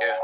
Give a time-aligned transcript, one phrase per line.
[0.00, 0.14] Yeah.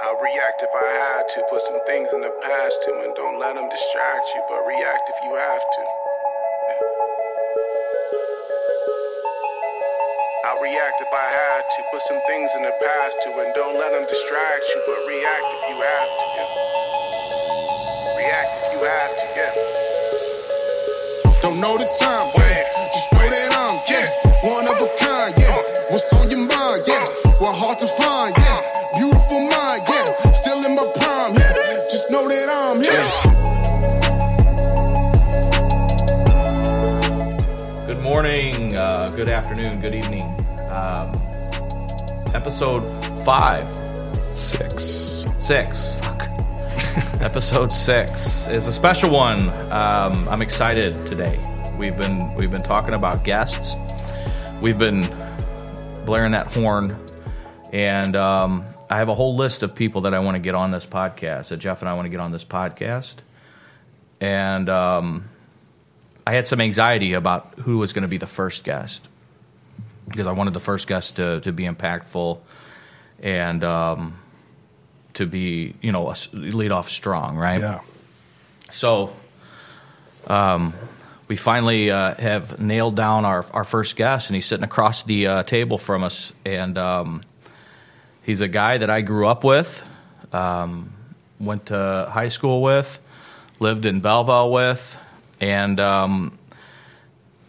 [0.00, 1.44] I'll react if I had to.
[1.50, 5.04] Put some things in the past too, and don't let them distract you, but react
[5.12, 5.82] if you have to.
[5.84, 6.80] Yeah.
[10.48, 11.84] I'll react if I had to.
[11.92, 15.44] Put some things in the past too, and don't let them distract you, but react
[15.52, 16.24] if you have to.
[16.40, 16.48] Yeah.
[18.16, 19.52] React if you have to, yeah.
[21.44, 22.64] Don't know the time, yeah.
[22.96, 23.15] Just
[39.16, 40.24] good afternoon, good evening.
[40.68, 41.10] Um,
[42.34, 42.82] episode
[43.24, 43.66] five,
[44.36, 45.24] Six.
[45.38, 45.94] six.
[46.00, 46.24] Fuck.
[47.22, 49.48] episode six is a special one.
[49.72, 51.42] Um, I'm excited today.
[51.78, 53.74] We've been we've been talking about guests.
[54.60, 55.00] We've been
[56.04, 56.94] blaring that horn,
[57.72, 60.70] and um, I have a whole list of people that I want to get on
[60.70, 61.48] this podcast.
[61.48, 63.16] That Jeff and I want to get on this podcast,
[64.20, 64.68] and.
[64.68, 65.30] Um,
[66.28, 69.08] I had some anxiety about who was going to be the first guest
[70.08, 72.38] because I wanted the first guest to, to be impactful
[73.22, 74.18] and um,
[75.14, 77.60] to be, you know, lead off strong, right?
[77.60, 77.80] Yeah.
[78.70, 79.14] So
[80.26, 80.74] um,
[81.28, 85.26] we finally uh, have nailed down our, our first guest, and he's sitting across the
[85.26, 86.32] uh, table from us.
[86.44, 87.22] And um,
[88.22, 89.82] he's a guy that I grew up with,
[90.32, 90.92] um,
[91.40, 93.00] went to high school with,
[93.58, 94.98] lived in Belleville with,
[95.40, 96.38] and um,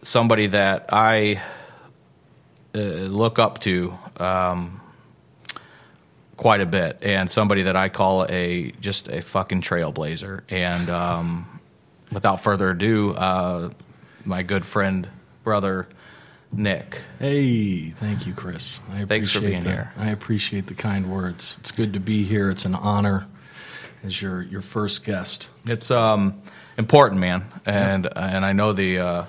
[0.02, 1.42] somebody that I
[2.78, 4.80] uh, look up to um,
[6.36, 10.42] quite a bit, and somebody that I call a just a fucking trailblazer.
[10.50, 11.60] And um,
[12.12, 13.70] without further ado, uh,
[14.26, 15.08] my good friend,
[15.44, 15.88] brother
[16.52, 17.02] Nick.
[17.20, 18.80] Hey, thank you, Chris.
[18.90, 19.94] I appreciate Thanks for being the- here.
[19.98, 21.58] I appreciate the kind words.
[21.60, 22.50] It's good to be here.
[22.50, 23.28] It's an honor
[24.04, 25.50] as your your first guest.
[25.66, 26.42] It's um,
[26.78, 29.26] important, man, and and I know the uh,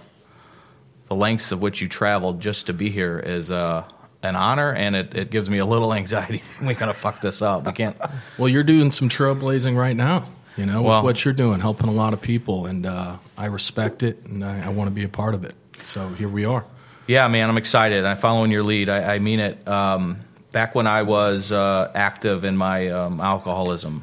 [1.09, 3.85] the lengths of which you traveled just to be here is uh,
[4.23, 6.43] an honor, and it, it gives me a little anxiety.
[6.63, 7.67] we gotta fuck this up.
[7.67, 7.97] We can't.
[8.39, 10.29] Well, you're doing some trailblazing right now.
[10.57, 13.47] You know Well- with what you're doing, helping a lot of people, and uh, I
[13.47, 15.55] respect it, and I, I want to be a part of it.
[15.83, 16.65] So here we are.
[17.07, 18.05] Yeah, man, I'm excited.
[18.05, 18.89] I'm following your lead.
[18.89, 19.67] I, I mean it.
[19.67, 20.19] Um,
[20.53, 24.03] back when I was uh, active in my um, alcoholism,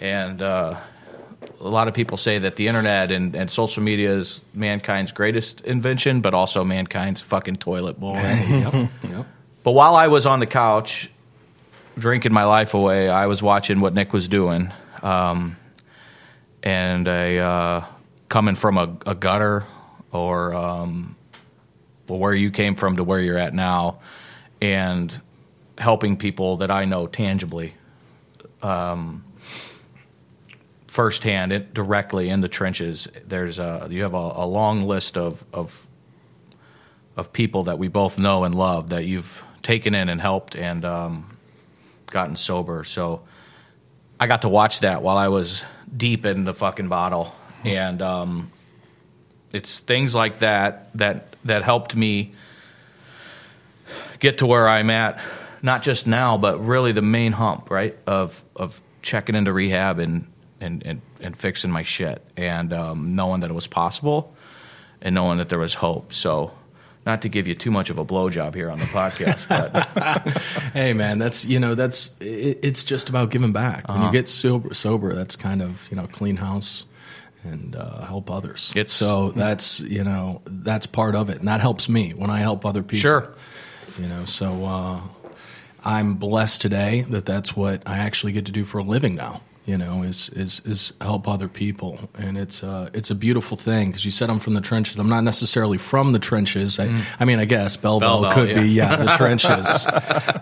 [0.00, 0.76] and uh,
[1.64, 5.62] a lot of people say that the internet and, and social media is mankind's greatest
[5.62, 8.14] invention, but also mankind's fucking toilet bowl.
[8.16, 8.90] yep.
[9.02, 9.26] Yep.
[9.62, 11.10] But while I was on the couch
[11.96, 14.72] drinking my life away, I was watching what Nick was doing,
[15.02, 15.56] um,
[16.62, 17.84] and a uh,
[18.28, 19.64] coming from a, a gutter
[20.12, 21.16] or um,
[22.08, 24.00] well, where you came from to where you're at now,
[24.60, 25.18] and
[25.78, 27.74] helping people that I know tangibly,
[28.62, 29.24] um,
[30.94, 33.08] firsthand, it, directly in the trenches.
[33.26, 35.88] There's a, you have a, a long list of, of
[37.16, 40.84] of people that we both know and love that you've taken in and helped and
[40.84, 41.36] um,
[42.06, 42.84] gotten sober.
[42.84, 43.22] So
[44.20, 45.64] I got to watch that while I was
[45.96, 47.34] deep in the fucking bottle,
[47.64, 48.52] and um,
[49.52, 52.34] it's things like that that that helped me
[54.20, 55.20] get to where I'm at.
[55.60, 57.98] Not just now, but really the main hump, right?
[58.06, 60.28] Of of checking into rehab and
[60.64, 64.34] and and, and fixing my shit, and um, knowing that it was possible,
[65.02, 66.12] and knowing that there was hope.
[66.12, 66.52] So.
[67.06, 70.32] Not to give you too much of a blowjob here on the podcast, but
[70.72, 73.84] Hey, man, that's you know that's it, it's just about giving back.
[73.84, 73.98] Uh-huh.
[73.98, 76.86] When you get sober, sober, that's kind of you know clean house
[77.42, 78.72] and uh, help others.
[78.74, 82.38] It's- so that's you know that's part of it, and that helps me when I
[82.38, 83.00] help other people.
[83.00, 83.34] Sure.
[84.00, 84.24] you know.
[84.24, 85.00] So uh,
[85.84, 89.42] I'm blessed today that that's what I actually get to do for a living now.
[89.64, 93.86] You know, is is is help other people, and it's uh, it's a beautiful thing
[93.86, 94.98] because you said I'm from the trenches.
[94.98, 96.78] I'm not necessarily from the trenches.
[96.78, 98.60] I, I mean, I guess Belleville, Belleville, could yeah.
[98.60, 99.86] be, yeah, the trenches.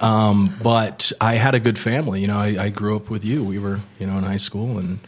[0.01, 2.21] um, but I had a good family.
[2.21, 3.45] You know, I, I grew up with you.
[3.45, 4.99] We were, you know, in high school, and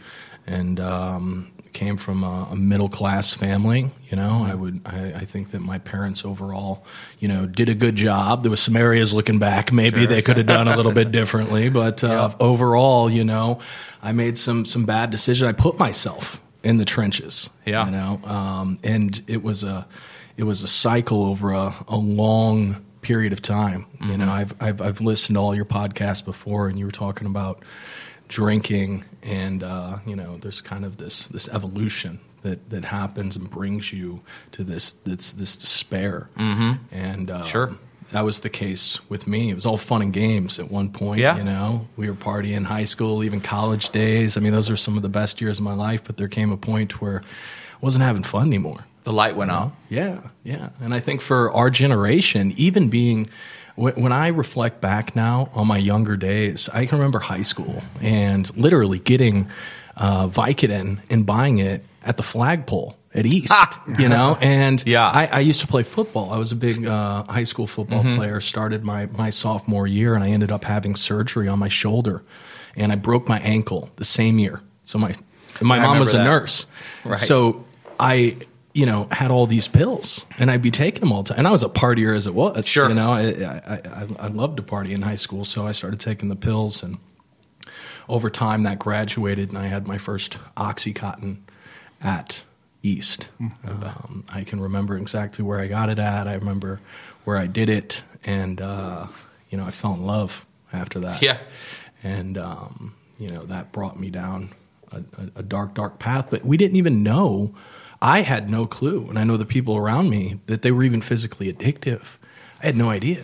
[0.47, 3.91] and um, came from a, a middle class family.
[4.09, 6.83] You know, I would, I, I think that my parents overall,
[7.19, 8.41] you know, did a good job.
[8.41, 11.69] There was some areas looking back, maybe they could have done a little bit differently,
[11.81, 13.59] but uh, overall, you know,
[14.01, 15.47] I made some some bad decisions.
[15.47, 17.51] I put myself in the trenches.
[17.65, 17.85] Yeah.
[17.85, 19.85] you know, um, and it was a
[20.37, 23.85] it was a cycle over a, a long period of time.
[24.01, 27.27] You know, I've, I've I've listened to all your podcasts before, and you were talking
[27.27, 27.63] about
[28.27, 33.49] drinking, and uh, you know, there's kind of this this evolution that that happens and
[33.49, 34.21] brings you
[34.53, 36.29] to this this this despair.
[36.37, 36.95] Mm-hmm.
[36.95, 37.73] And uh, Sure.
[38.11, 39.49] that was the case with me.
[39.49, 41.21] It was all fun and games at one point.
[41.21, 41.37] Yeah.
[41.37, 44.37] You know, we were partying in high school, even college days.
[44.37, 46.03] I mean, those were some of the best years of my life.
[46.03, 48.85] But there came a point where I wasn't having fun anymore.
[49.03, 49.71] The light went out.
[49.87, 50.69] Yeah, yeah.
[50.81, 53.27] And I think for our generation, even being
[53.75, 58.55] when I reflect back now on my younger days, I can remember high school and
[58.57, 59.49] literally getting
[59.97, 63.53] uh, Vicodin and buying it at the flagpole at East,
[63.99, 64.37] you know.
[64.41, 65.07] And Yeah.
[65.07, 66.31] I, I used to play football.
[66.33, 68.39] I was a big uh, high school football player.
[68.41, 72.23] Started my my sophomore year, and I ended up having surgery on my shoulder,
[72.75, 74.61] and I broke my ankle the same year.
[74.83, 75.13] So my
[75.61, 76.23] my I mom was a that.
[76.25, 76.67] nurse,
[77.05, 77.17] Right.
[77.17, 77.63] so
[77.99, 78.37] I,
[78.75, 81.39] you know, had all these pills, and I'd be taking them all the time.
[81.39, 82.67] And I was a partier as it was.
[82.67, 82.89] Sure.
[82.89, 85.99] you know, I, I, I, I loved to party in high school, so I started
[86.01, 86.97] taking the pills, and
[88.09, 91.37] over time that graduated, and I had my first OxyContin
[92.01, 92.43] at
[92.83, 93.29] East.
[93.39, 96.27] Um, I can remember exactly where I got it at.
[96.27, 96.81] I remember
[97.23, 99.07] where I did it, and uh,
[99.49, 101.37] you know, I fell in love after that Yeah.
[102.03, 104.49] and um, you know that brought me down
[104.91, 106.27] a, a, a dark, dark path.
[106.29, 107.55] But we didn't even know.
[108.05, 111.01] I had no clue, and I know the people around me that they were even
[111.01, 112.03] physically addictive.
[112.61, 113.23] I had no idea,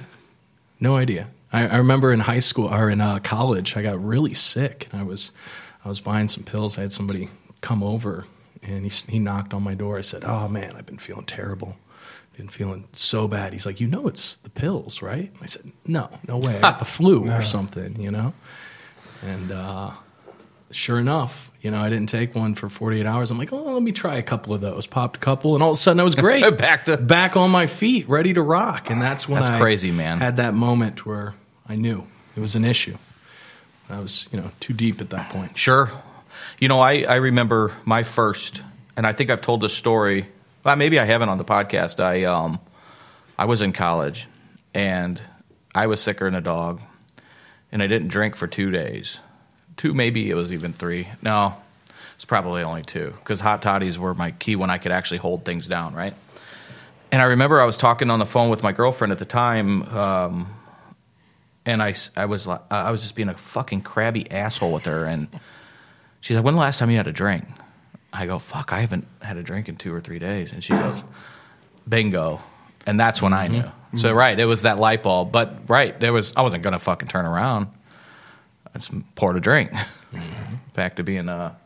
[0.80, 1.28] no idea.
[1.54, 5.00] I, I remember in high school or in uh, college, I got really sick, and
[5.00, 5.31] I was
[5.86, 6.80] I was buying some pills.
[6.80, 7.30] I had somebody
[7.62, 8.25] come over,
[8.63, 10.00] and he he knocked on my door.
[10.00, 11.77] I said, "Oh man, I've been feeling terrible."
[12.38, 13.51] Been feeling so bad.
[13.54, 15.31] He's like, you know, it's the pills, right?
[15.42, 16.56] I said, no, no way.
[16.56, 18.34] I got the flu or something, you know.
[19.22, 19.92] And uh,
[20.71, 23.29] sure enough, you know, I didn't take one for 48 hours.
[23.31, 24.88] I'm like, oh, let me try a couple of those.
[24.88, 26.57] Popped a couple, and all of a sudden, I was great.
[26.57, 28.89] Back to- back on my feet, ready to rock.
[28.89, 30.19] And that's when That's I crazy, man.
[30.19, 31.35] Had that moment where
[31.68, 32.97] I knew it was an issue.
[33.89, 35.57] I was, you know, too deep at that point.
[35.57, 35.91] Sure.
[36.59, 38.62] You know, I, I remember my first,
[38.95, 40.27] and I think I've told this story.
[40.63, 42.00] Well, maybe I haven't on the podcast.
[42.00, 42.59] I um,
[43.38, 44.27] I was in college,
[44.74, 45.19] and
[45.75, 46.81] I was sicker than a dog,
[47.71, 49.19] and I didn't drink for two days.
[49.81, 51.07] Two, maybe it was even three.
[51.24, 51.56] No,
[52.13, 55.44] it's probably only two because hot toddies were my key when I could actually hold
[55.44, 56.13] things down, right?
[57.12, 59.81] And I remember I was talking on the phone with my girlfriend at the time.
[59.89, 60.54] Um,
[61.66, 65.06] and I, I was like, I was just being a fucking crabby asshole with her.
[65.06, 65.28] And
[66.19, 67.48] she's like, "When the last time you had a drink?"
[68.13, 70.74] I go, "Fuck, I haven't had a drink in two or three days." And she
[70.74, 71.04] goes,
[71.89, 72.39] "Bingo,"
[72.86, 73.63] and that's when I knew.
[73.98, 75.31] So right, it was that light bulb.
[75.31, 77.66] But right, there was I wasn't gonna fucking turn around.
[78.73, 79.71] I just poured a drink.
[80.73, 81.57] Back to being a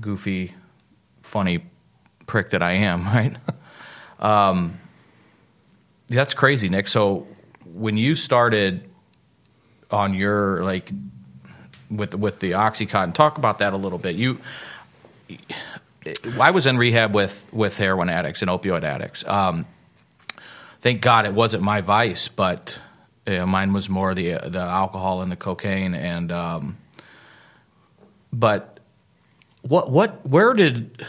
[0.00, 0.54] goofy,
[1.22, 1.64] funny
[2.26, 3.04] prick that I am.
[3.14, 3.36] Right.
[4.20, 4.78] um,
[6.08, 6.88] that's crazy, Nick.
[6.88, 7.26] So
[7.64, 8.88] when you started
[9.90, 10.90] on your like
[11.90, 14.14] with with the oxycontin, talk about that a little bit.
[14.14, 14.38] You,
[16.40, 19.24] I was in rehab with with heroin addicts and opioid addicts.
[19.26, 19.66] Um,
[20.82, 22.78] thank God it wasn't my vice, but
[23.26, 25.94] uh, mine was more the the alcohol and the cocaine.
[25.94, 26.78] And um,
[28.32, 28.80] but
[29.62, 31.04] what what where did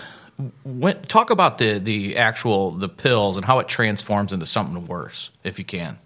[0.64, 5.32] when, talk about the the actual the pills and how it transforms into something worse,
[5.44, 5.98] if you can.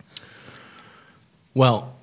[1.54, 1.96] Well,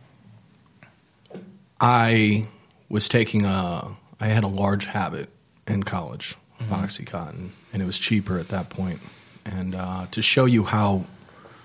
[1.80, 2.46] I
[2.88, 3.96] was taking a.
[4.18, 5.28] I had a large habit
[5.66, 9.00] in college of OxyContin, and it was cheaper at that point.
[9.44, 11.04] And uh, to show you how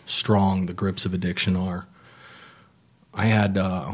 [0.05, 1.87] strong the grips of addiction are,
[3.13, 3.93] I had uh,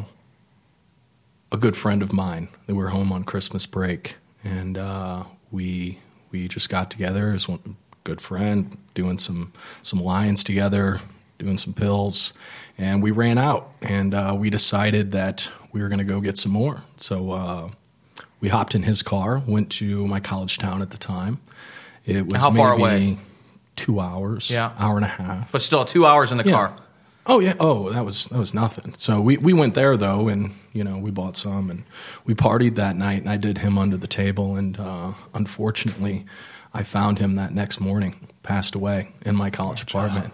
[1.51, 5.99] a good friend of mine that we were home on Christmas break, and uh, we
[6.31, 10.99] we just got together as one good friend, doing some some lines together,
[11.39, 12.33] doing some pills,
[12.77, 16.37] and we ran out, and uh, we decided that we were going to go get
[16.37, 16.83] some more.
[16.97, 17.69] So uh,
[18.39, 21.39] we hopped in his car, went to my college town at the time.
[22.05, 23.17] It was How far maybe away?
[23.75, 24.71] Two hours, Yeah.
[24.79, 25.51] hour and a half.
[25.51, 26.51] But still, two hours in the Yeah.
[26.53, 26.73] car.
[27.29, 27.55] Oh yeah.
[27.59, 28.93] Oh, that was that was nothing.
[28.97, 31.83] So we we went there though, and you know we bought some, and
[32.25, 36.25] we partied that night, and I did him under the table, and uh, unfortunately,
[36.73, 40.33] I found him that next morning, passed away in my college apartment,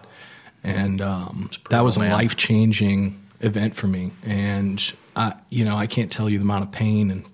[0.62, 5.86] and um, that was a life changing event for me, and I, you know I
[5.86, 7.24] can't tell you the amount of pain and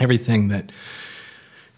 [0.00, 0.72] everything that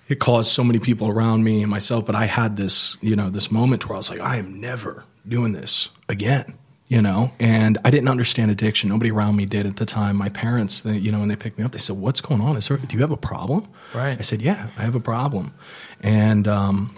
[0.08, 2.06] it caused so many people around me and myself.
[2.06, 5.04] But I had this, you know, this moment where I was like, I am never
[5.26, 6.58] doing this again,
[6.92, 7.32] you know.
[7.40, 8.90] And I didn't understand addiction.
[8.90, 10.14] Nobody around me did at the time.
[10.14, 12.54] My parents, they, you know, when they picked me up, they said, "What's going on?
[12.58, 12.76] Is there?
[12.76, 14.18] Do you have a problem?" Right.
[14.18, 15.54] I said, "Yeah, I have a problem."
[16.02, 16.94] And um,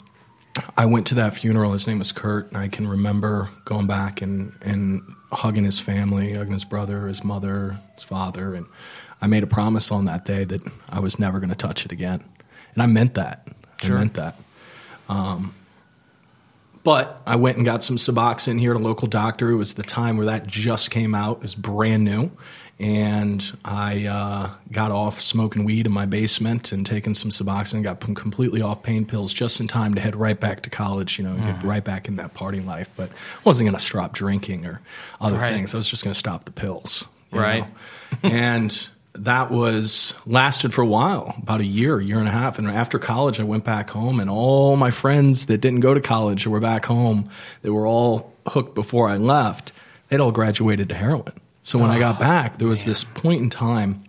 [0.76, 1.70] I went to that funeral.
[1.70, 6.34] His name was Kurt, and I can remember going back and and hugging his family,
[6.34, 8.66] hugging his brother, his mother, his father, and
[9.22, 11.92] I made a promise on that day that I was never going to touch it
[11.92, 12.24] again,
[12.74, 13.46] and I meant that.
[13.80, 13.94] Sure.
[13.94, 14.40] I meant that.
[15.08, 15.54] Um,
[16.84, 19.50] but I went and got some Suboxone here at a local doctor.
[19.50, 21.38] It was the time where that just came out.
[21.38, 22.30] It was brand new.
[22.80, 28.00] And I uh, got off smoking weed in my basement and taking some Suboxone, got
[28.00, 31.36] completely off pain pills just in time to head right back to college, you know,
[31.36, 32.88] get right back in that party life.
[32.96, 34.80] But I wasn't going to stop drinking or
[35.20, 35.52] other Right.
[35.52, 35.72] things.
[35.72, 37.06] I was just going to stop the pills.
[37.30, 37.64] Right.
[38.24, 42.58] and that was lasted for a while, about a year, year and a half.
[42.58, 46.00] And after college, I went back home, and all my friends that didn't go to
[46.00, 47.30] college were back home.
[47.62, 49.72] They were all hooked before I left.
[50.08, 51.32] They'd all graduated to heroin.
[51.62, 54.04] So when I got oh, back, there was this point in time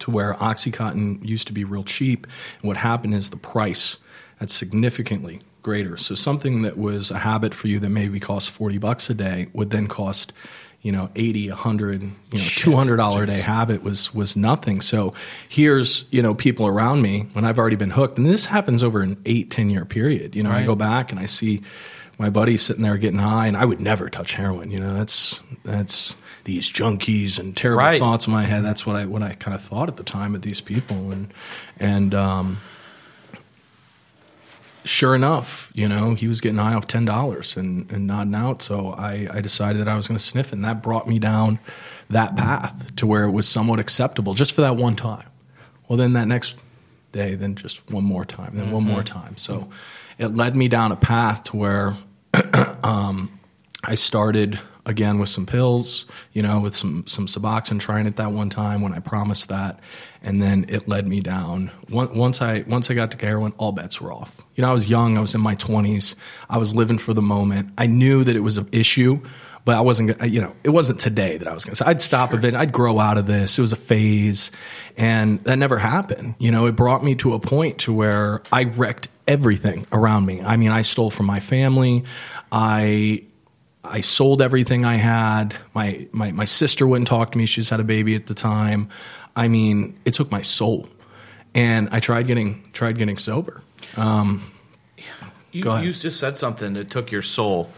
[0.00, 2.26] to where OxyContin used to be real cheap.
[2.60, 3.98] And what happened is the price
[4.38, 5.96] had significantly greater.
[5.96, 9.48] So something that was a habit for you that maybe cost 40 bucks a day
[9.52, 10.32] would then cost,
[10.80, 12.12] you know, 80, 100, you know,
[12.44, 14.80] $200 a day habit was was nothing.
[14.80, 15.12] So
[15.48, 19.00] here's, you know, people around me when I've already been hooked and this happens over
[19.02, 20.36] an 8 10 year period.
[20.36, 21.62] You know, I go back and I see
[22.18, 24.94] my buddy sitting there getting high and I would never touch heroin, you know.
[24.94, 27.98] That's that's these junkies and terrible Right.
[28.00, 28.64] thoughts in my head.
[28.64, 31.32] That's what I what I kind of thought at the time of these people, and
[31.78, 32.58] and um,
[34.88, 38.62] sure enough, you know, he was getting high off ten dollars and and nodding out.
[38.62, 41.58] So I I decided that I was going to sniff and that brought me down
[42.10, 45.28] that path to where it was somewhat acceptable just for that one time.
[45.88, 46.56] Well, then that next
[47.12, 49.36] day, then just one more time, then one more time.
[49.36, 49.70] So
[50.18, 51.96] it led me down a path to where
[52.82, 53.38] um,
[53.84, 58.32] I started again with some pills, you know, with some some Suboxone, trying it that
[58.32, 59.80] one time when I promised that,
[60.22, 61.70] and then it led me down.
[61.88, 64.36] Once I once I got to heroin, all bets were off.
[64.54, 66.16] You know, I was young, I was in my twenties,
[66.48, 67.70] I was living for the moment.
[67.78, 69.20] I knew that it was an issue.
[69.64, 71.84] But I wasn't, you know, it wasn't today that I was going to say.
[71.84, 73.58] I'd stop a bit, I'd grow out of this.
[73.58, 74.50] It was a phase,
[74.96, 76.36] and that never happened.
[76.38, 80.40] You know, it brought me to a point to where I wrecked everything around me.
[80.40, 82.04] I mean, I stole from my family.
[82.50, 83.24] I
[83.84, 85.54] I sold everything I had.
[85.74, 87.44] My, my my sister wouldn't talk to me.
[87.44, 88.88] She's had a baby at the time.
[89.38, 90.88] I mean, it took my soul,
[91.54, 93.62] and I tried getting tried getting sober.
[95.52, 95.86] You, Go ahead.
[95.86, 97.70] you just said something that took your soul.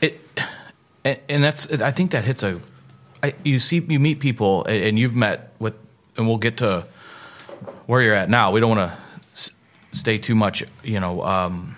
[0.00, 0.20] It,
[1.04, 1.70] and, and that's.
[1.70, 2.60] I think that hits a.
[3.22, 5.74] I, you see, you meet people, and and you've met with,
[6.16, 6.84] and we'll get to
[7.86, 8.50] where you're at now.
[8.50, 9.50] We don't want to
[9.92, 10.64] stay too much.
[10.84, 11.76] You know, um,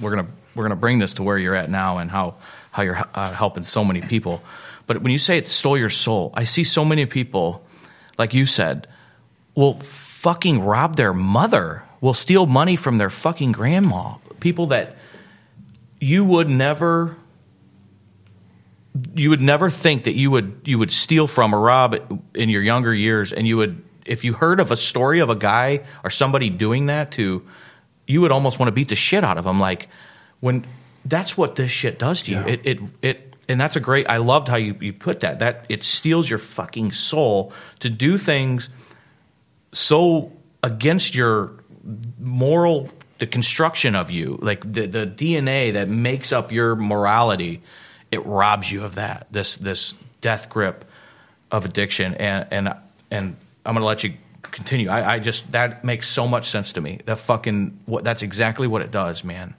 [0.00, 2.36] we're gonna we're gonna bring this to where you're at now and how
[2.70, 4.42] how you're uh, helping so many people.
[4.86, 7.64] But when you say it stole your soul, I see so many people,
[8.18, 8.86] like you said,
[9.54, 14.14] will fucking rob their mother, will steal money from their fucking grandma.
[14.40, 14.96] People that
[16.00, 17.16] you would never
[19.14, 22.62] you would never think that you would you would steal from or rob in your
[22.62, 26.10] younger years and you would if you heard of a story of a guy or
[26.10, 27.42] somebody doing that to
[28.06, 29.88] you would almost want to beat the shit out of them like
[30.40, 30.64] when
[31.04, 32.46] that's what this shit does to you Yeah.
[32.46, 35.40] it it it and that's a great I loved how you, you put that.
[35.40, 38.68] That it steals your fucking soul to do things
[39.72, 40.32] so
[40.62, 41.52] against your
[42.18, 47.62] moral the construction of you like the the DNA that makes up your morality
[48.10, 50.86] it robs you of that this this death grip
[51.52, 52.14] of addiction.
[52.14, 52.74] And and
[53.10, 54.88] and I'm gonna let you continue.
[54.88, 57.00] I, I just that makes so much sense to me.
[57.04, 59.54] That fucking what that's exactly what it does man.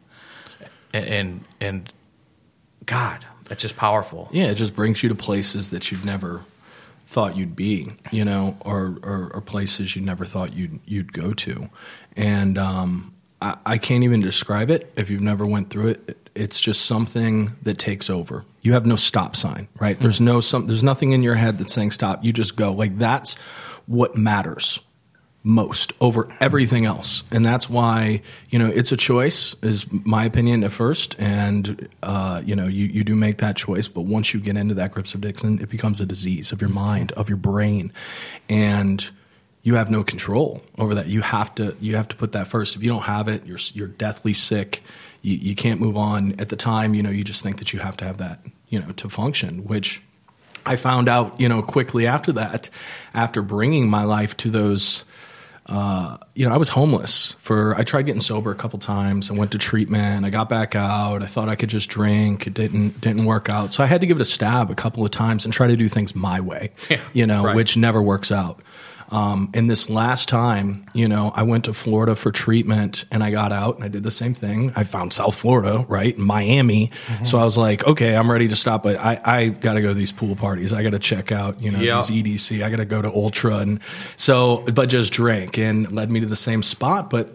[0.93, 1.93] And and, and
[2.85, 6.43] God that's just powerful Yeah, it just brings you to places that you'd never
[7.07, 11.33] thought you'd be, you know, or or, or places you never thought you'd you'd go
[11.33, 11.69] to,
[12.17, 16.03] and um, I, I can't even describe it if you've never went through it.
[16.07, 18.43] It- It's just something that takes over.
[18.61, 19.97] You have no stop sign, right?
[19.97, 20.67] There's no some.
[20.67, 22.25] There's nothing in your head that's saying stop.
[22.25, 22.73] You just go.
[22.73, 23.35] Like that's
[23.87, 24.81] what matters
[25.45, 27.23] most over everything else.
[27.29, 31.15] And that's why, you know, it's a choice, is my opinion at first.
[31.19, 33.87] And, uh, you know, you, you do make that choice.
[33.87, 36.71] But once you get into that grips of addiction, it becomes a disease of your
[36.71, 37.93] mind, of your brain.
[38.49, 39.07] And
[39.61, 41.07] you have no control over that.
[41.07, 42.75] You have to, you have to put that first.
[42.75, 44.81] If you don't have it, you're, you're deathly sick.
[45.21, 46.39] You, you can't move on.
[46.39, 48.79] At the time, you know, you just think that you have to have that, you
[48.79, 50.01] know, to function, which
[50.65, 52.71] I found out, you know, quickly after that,
[53.13, 55.03] after bringing my life to those,
[55.67, 59.31] uh, you know, I was homeless for, I tried getting sober a couple times.
[59.31, 60.23] I went to treatment.
[60.25, 61.23] I got back out.
[61.23, 62.45] I thought I could just drink.
[62.45, 63.73] It didn't, didn't work out.
[63.73, 65.75] So I had to give it a stab a couple of times and try to
[65.75, 67.55] do things my way, Yeah, you know, right.
[67.55, 68.61] which never works out.
[69.11, 73.29] Um, and this last time, you know, I went to Florida for treatment and I
[73.29, 74.73] got out and I did the same thing.
[74.75, 76.17] I found South Florida, right?
[76.17, 76.87] Miami.
[76.87, 77.25] Mm-hmm.
[77.25, 79.89] So I was like, okay, I'm ready to stop, but I, I got to go
[79.89, 80.73] to these pool parties.
[80.73, 82.01] I got to check out, you know, Yeah.
[82.07, 82.63] these EDC.
[82.63, 83.57] I got to go to Ultra.
[83.57, 83.79] And
[84.17, 87.09] so, but just drank and led me to the same spot.
[87.11, 87.29] But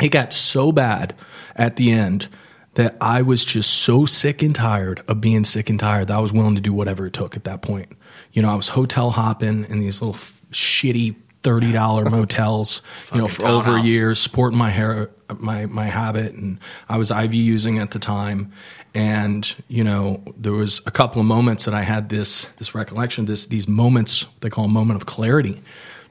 [0.00, 1.14] it got so bad
[1.54, 2.28] at the end
[2.74, 6.20] that I was just so sick and tired of being sick and tired that I
[6.20, 7.92] was willing to do whatever it took at that point.
[8.32, 10.18] You know, I was hotel hopping in these little
[10.50, 13.86] shitty thirty dollar motels, you know, for over townhouse.
[13.86, 18.52] years, supporting my hair, my my habit, and I was IV using at the time.
[18.92, 23.24] And you know, there was a couple of moments that I had this this recollection,
[23.26, 25.62] this these moments they call a moment of clarity,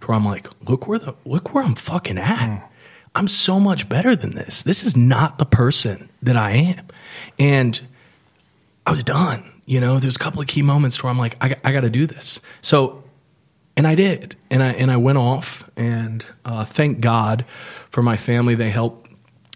[0.05, 2.59] where I'm like, look where the look where I'm fucking at.
[2.59, 2.65] Hmm.
[3.15, 4.61] I'm so much better than this.
[4.63, 6.87] This is not the person that I am,
[7.37, 7.81] and
[8.85, 9.51] I was done.
[9.65, 11.89] You know, there's a couple of key moments where I'm like, I, I got to
[11.89, 12.39] do this.
[12.61, 13.03] So,
[13.79, 17.45] and I did, and I and I went off, and uh, thank God
[17.89, 18.53] for my family.
[18.53, 19.09] They helped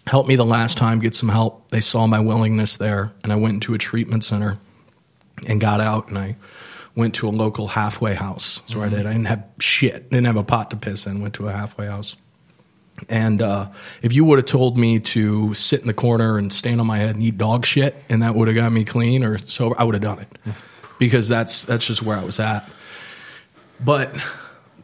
[0.06, 1.68] helped me the last time get some help.
[1.68, 4.56] They saw my willingness there, and I went into a treatment center
[5.46, 6.36] and got out, and I
[6.94, 8.60] went to a local halfway house.
[8.60, 9.06] That's what I did.
[9.06, 10.08] I didn't have shit.
[10.08, 11.20] Didn't have a pot to piss in.
[11.20, 12.16] Went to a halfway house.
[13.10, 16.80] And uh, if you would have told me to sit in the corner and stand
[16.80, 19.36] on my head and eat dog shit, and that would have got me clean or
[19.36, 20.54] sober, I would have done it
[20.98, 22.66] because that's that's just where I was at.
[23.80, 24.14] But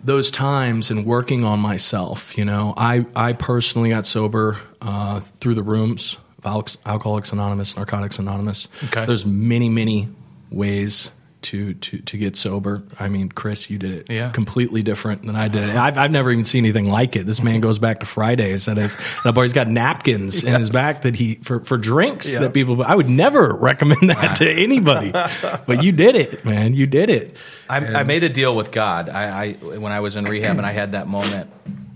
[0.03, 5.55] those times and working on myself, you know, I I personally got sober uh, through
[5.55, 6.47] the rooms of
[6.87, 8.69] Alcoholics, Anonymous, Narcotics Anonymous.
[8.85, 9.07] Okay.
[9.07, 10.09] There's many many
[10.51, 12.83] ways to to to get sober.
[12.99, 14.31] I mean, Chris, you did it Yeah.
[14.31, 15.69] completely different than I did.
[15.71, 15.77] it.
[15.77, 17.27] I've I've never even seen anything like it.
[17.27, 21.03] This man goes back to Fridays and his and he's got napkins in his back
[21.03, 22.83] that he for for drinks that people.
[22.83, 26.75] I would never recommend that to anybody, but you did it, man.
[26.75, 27.37] You did it.
[27.69, 29.09] I, I made a deal with God.
[29.09, 31.51] I, I when I was in rehab and I had that moment.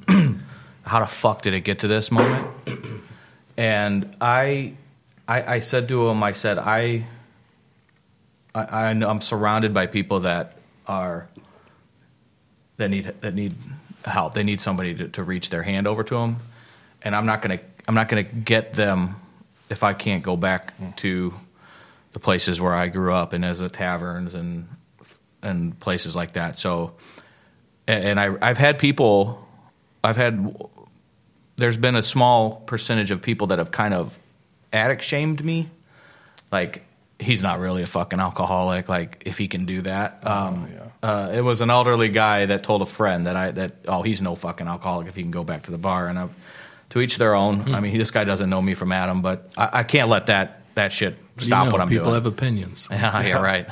[0.86, 2.46] how the fuck did it get to this moment?
[3.56, 4.74] And I,
[5.28, 7.06] I, I said to him, I said, I,
[8.54, 10.56] I, I know I'm surrounded by people that
[10.87, 11.28] are
[12.76, 13.54] that need that need
[14.04, 14.34] help.
[14.34, 16.37] They need somebody to, to reach their hand over to them,
[17.02, 19.16] and I'm not gonna I'm not gonna get them
[19.70, 20.90] if I can't go back hmm.
[20.96, 21.34] to
[22.12, 24.68] the places where I grew up and as a taverns and
[25.42, 26.56] and places like that.
[26.56, 26.94] So,
[27.87, 29.46] and, and I I've had people,
[30.02, 30.57] I've had
[31.57, 34.18] there's been a small percentage of people that have kind of
[34.72, 35.68] addict shamed me,
[36.50, 36.85] like
[37.24, 38.88] he's not really a fucking alcoholic.
[38.88, 40.68] Like if he can do that, um,
[41.02, 44.22] uh, it was an elderly guy that told a friend that I that oh he's
[44.22, 46.28] no fucking alcoholic if he can go back to the bar and I,
[46.90, 47.74] to each their own.
[47.74, 50.60] I mean, this guy doesn't know me from Adam, but I, I can't let that
[50.74, 52.14] that shit stop You know, what I'm people doing.
[52.14, 52.88] have opinions.
[52.90, 53.66] Yeah, you're right.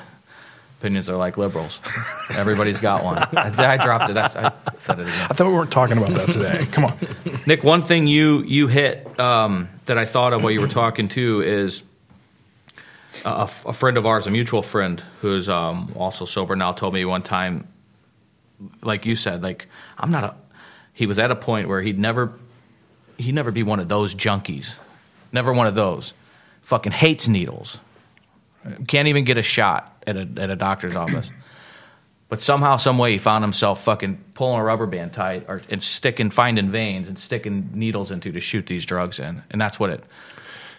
[0.81, 1.79] Opinions are like liberals.
[2.35, 3.17] Everybody's got one.
[3.19, 4.15] I, I dropped it.
[4.15, 5.27] That's, I said it again.
[5.31, 6.67] I thought we weren't talking about that today.
[6.73, 6.99] Come on.
[7.47, 11.07] Nick, one thing you you hit um, that I thought of while you were talking
[11.07, 11.85] too is
[13.25, 17.05] a, a friend of ours, a mutual friend who's um, also sober now, told me
[17.05, 17.69] one time,
[18.83, 20.35] like you said, like I'm not a.
[20.95, 22.33] He was at a point where he'd never
[23.19, 24.75] he'd never be one of those junkies,
[25.33, 26.13] never one of those.
[26.63, 27.79] Fucking hates needles.
[28.87, 31.31] Can't even get a shot at a at a doctor's office.
[32.33, 35.83] But somehow, some way, he found himself fucking pulling a rubber band tight or and
[35.83, 39.91] sticking, finding veins and sticking needles into to shoot these drugs in, and that's what
[39.91, 40.05] it.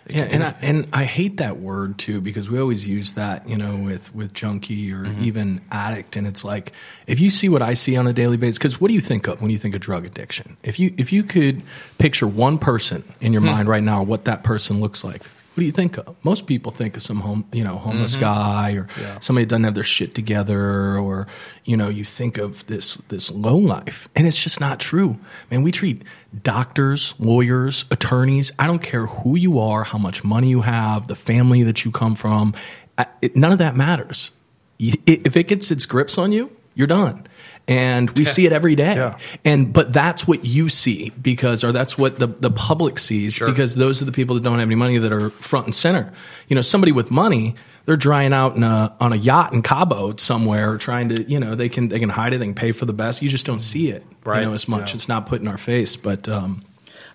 [0.10, 3.56] Yeah, and I, and I hate that word too because we always use that, you
[3.58, 5.24] know, with with junkie or Mm-hmm.
[5.24, 6.74] even addict, and it's like
[7.08, 9.28] if you see what I see on a daily basis, because what do you think
[9.28, 10.58] of when you think of drug addiction?
[10.64, 11.62] If you if you could
[12.00, 13.48] picture one person in your Hmm.
[13.48, 15.22] mind right now, what that person looks like,
[15.54, 16.16] what do you think of?
[16.24, 18.22] Most people think of some home, you know, homeless Mm-hmm.
[18.22, 18.88] guy or
[19.22, 21.28] somebody that doesn't have their shit together, or
[21.64, 25.20] you know, you think of this this low life, and it's just not true.
[25.52, 26.02] Man, we treat
[26.42, 28.52] doctors, lawyers, attorneys.
[28.58, 31.92] I don't care who you are, how much money you have, the family that you
[31.92, 32.54] come from.
[32.98, 34.32] I, it, none of that matters.
[34.80, 37.28] If it gets its grips on you, you're done.
[37.68, 38.96] And we see it every day.
[38.96, 39.18] Yeah.
[39.46, 43.76] And but that's what you see because or that's what the, the public sees because
[43.76, 46.12] those are the people that don't have any money that are front and center.
[46.50, 50.14] You know, somebody with money, they're drying out in a, on a yacht in Cabo
[50.18, 52.86] somewhere trying to, you know, they can they can hide it, they can pay for
[52.86, 53.22] the best.
[53.22, 54.42] You just don't see it, Right.
[54.42, 54.94] you know, as much.
[54.94, 56.64] It's not put in our face, but um,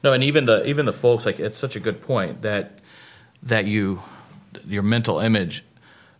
[0.02, 2.78] No, and even the even the folks like it's such a good point that
[3.42, 4.00] that you
[4.66, 5.62] your mental image.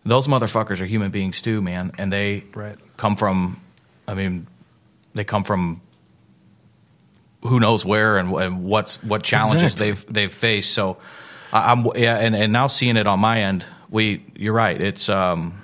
[0.05, 2.77] Those motherfuckers are human beings too, man, and they Right.
[2.97, 3.59] come from.
[4.09, 4.47] I mean,
[5.13, 5.81] they come from
[7.43, 9.91] who knows where and, and what's what challenges Exactly.
[9.91, 10.73] they've they've faced.
[10.73, 10.97] So
[11.53, 14.79] I, I'm yeah, and, and now seeing it on my end, we you're right.
[14.81, 15.61] It's um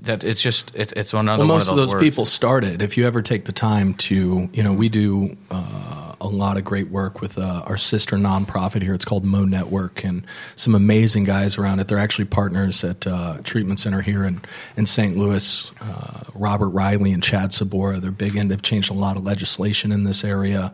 [0.00, 2.04] that it's just it's it's another well, most of of those those words.
[2.04, 2.82] people started.
[2.82, 6.64] If you ever take the time to, you know, we do uh, a lot of
[6.64, 8.94] great work with uh, our sister nonprofit here.
[8.94, 11.88] It's called Mo Network, and some amazing guys around it.
[11.88, 14.40] They're actually partners at uh, treatment center here in
[14.76, 15.16] in St.
[15.16, 15.72] Louis.
[15.80, 18.00] Uh, Robert Riley and Chad Sabora.
[18.00, 18.48] They're big in.
[18.48, 20.72] They've changed a lot of legislation in this area,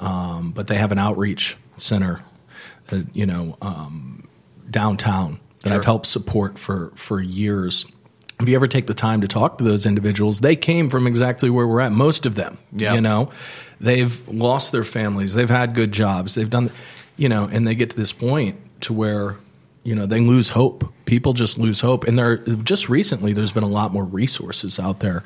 [0.00, 2.22] um, but they have an outreach center
[2.92, 4.28] uh, you know, um,
[4.70, 5.78] downtown that Sure.
[5.78, 7.84] I've helped support for for years.
[8.40, 11.50] If you ever take the time to talk to those individuals, they came from exactly
[11.50, 11.90] where we're at.
[11.92, 12.94] Most of them, Yeah.
[12.94, 13.30] you know,
[13.80, 16.70] they've lost their families, they've had good jobs, they've done,
[17.16, 19.36] you know, and they get to this point to where,
[19.82, 20.92] you know, they lose hope.
[21.04, 25.00] People just lose hope, and there just recently there's been a lot more resources out
[25.00, 25.24] there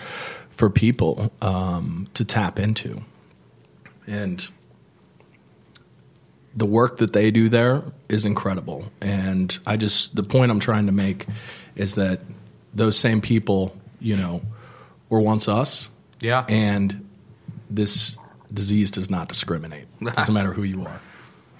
[0.50, 3.02] for people um, to tap into,
[4.06, 4.48] and
[6.54, 8.90] the work that they do there is incredible.
[9.00, 11.26] And I just the point I'm trying to make
[11.74, 12.20] is that
[12.74, 14.42] those same people, you know,
[15.08, 15.90] were once us.
[16.20, 16.44] Yeah.
[16.48, 17.08] And
[17.70, 18.16] this
[18.52, 19.86] disease does not discriminate.
[20.00, 21.00] It doesn't matter who you are.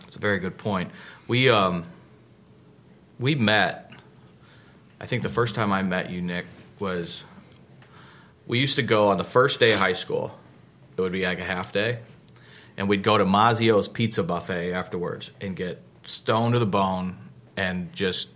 [0.07, 0.91] It's a very good point.
[1.29, 1.85] We um
[3.19, 3.91] we met.
[5.01, 6.47] I think the first time I met you, Nick,
[6.79, 7.25] was
[8.47, 10.39] we used to go on the first day of high school.
[10.97, 12.01] It would be like a half day,
[12.77, 17.17] and we'd go to Mazio's Pizza Buffet afterwards and get stoned to the bone
[17.57, 18.29] and just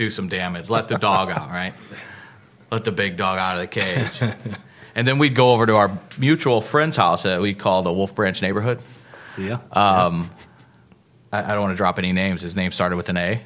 [0.00, 0.70] do some damage.
[0.70, 1.74] Let the dog out, right?
[2.72, 4.56] Let the big dog out of the cage.
[4.94, 8.14] And then we'd go over to our mutual friend's house that we call the Wolf
[8.14, 8.82] Branch neighborhood.
[9.36, 9.58] Yeah.
[9.72, 10.30] Um,
[11.30, 12.40] I, I don't want to drop any names.
[12.40, 13.42] His name started with an A.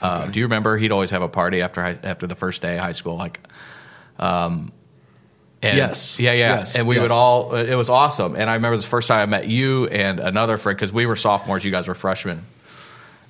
[0.00, 0.76] Uh, do you remember?
[0.76, 3.40] He'd always have a party after high, after the first day of high school, like.
[4.18, 4.70] Um,
[5.62, 6.20] and Yes.
[6.20, 6.56] Yeah, yeah.
[6.58, 6.76] Yes.
[6.78, 7.02] And we Yes.
[7.02, 7.54] would all.
[7.54, 8.36] It was awesome.
[8.36, 11.16] And I remember the first time I met you and another friend because we were
[11.16, 11.64] sophomores.
[11.64, 12.44] You guys were freshmen,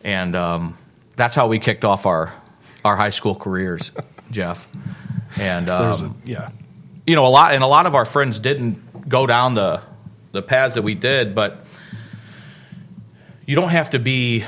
[0.02, 0.76] and um,
[1.14, 2.34] that's how we kicked off our
[2.86, 3.92] our high school careers,
[4.30, 4.66] Jeff.
[5.38, 6.50] And um, a, yeah.
[7.06, 9.82] you know a lot and a lot of our friends didn't go down the
[10.32, 11.66] the paths that we did but
[13.46, 14.44] you don't have to be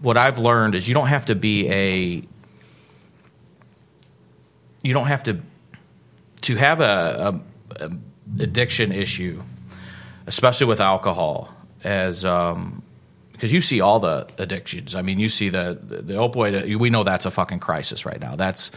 [0.00, 2.22] what i've learned is you don't have to be a
[4.82, 5.40] you don't have to
[6.42, 7.40] to have a,
[7.80, 7.90] a, a
[8.40, 9.42] addiction issue
[10.26, 11.48] especially with alcohol
[11.82, 12.83] as um
[13.44, 14.94] because you see all the addictions.
[14.94, 16.78] I mean, you see the the, the opioid.
[16.78, 18.36] We know that's a fucking crisis right now.
[18.36, 18.72] That's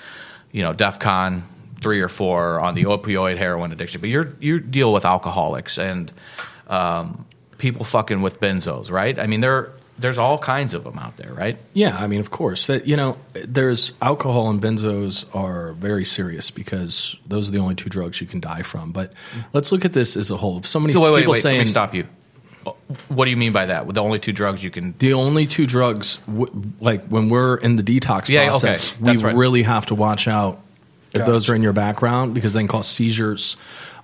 [0.51, 1.43] you know DefCon
[1.79, 4.01] three or four on the opioid heroin addiction.
[4.01, 6.11] But you're you deal with alcoholics and
[6.67, 7.25] um,
[7.57, 9.17] people fucking with benzos, right?
[9.17, 11.57] I mean, there there's all kinds of them out there, right?
[11.71, 12.67] Yeah, I mean, of course.
[12.67, 17.75] That you know, there's alcohol and benzos are very serious because those are the only
[17.75, 18.91] two drugs you can die from.
[18.91, 19.13] But
[19.53, 20.61] let's look at this as a whole.
[20.63, 21.41] So many wait, wait, people wait.
[21.41, 22.05] saying Let me stop you.
[23.09, 23.85] What do you mean by that?
[23.85, 27.55] With The only two drugs you can the only two drugs, w- like when we're
[27.57, 28.49] in the detox Yeah, okay.
[28.49, 29.35] process, we That's right.
[29.35, 30.59] really have to watch out
[31.13, 31.31] if Gotcha.
[31.31, 33.57] those are in your background because they can cause seizures.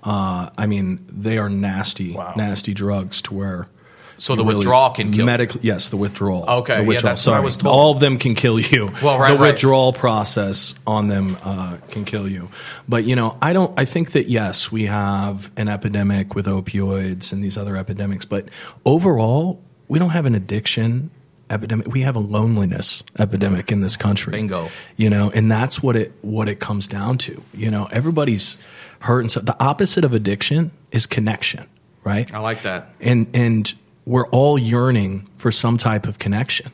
[0.04, 2.34] Uh, I mean, they are nasty, Wow.
[2.36, 3.68] nasty drugs to where.
[4.18, 5.26] So the really- withdrawal can kill you.
[5.26, 6.50] Medically, yes, the withdrawal.
[6.50, 7.12] Okay, the yeah, withdrawal.
[7.12, 7.76] that's what I was told.
[7.76, 8.92] All of them can kill you.
[9.04, 9.52] Well, right, the right.
[9.54, 12.50] withdrawal process on them uh, can kill you.
[12.88, 13.78] But you know, I don't.
[13.80, 18.48] I think that yes, we have an epidemic with opioids and these other epidemics, but
[18.86, 21.12] overall, we don't have an addiction
[21.50, 21.88] epidemic.
[21.88, 24.32] We have a loneliness epidemic in this country.
[24.32, 24.70] Bingo.
[24.96, 27.44] You know, and that's what it what it comes down to.
[27.54, 28.58] You know, everybody's
[29.00, 29.30] hurting.
[29.30, 31.68] So the opposite of addiction is connection,
[32.04, 32.34] right?
[32.34, 32.94] I like that.
[33.02, 33.74] and and
[34.06, 36.72] we're all yearning for some type of connection.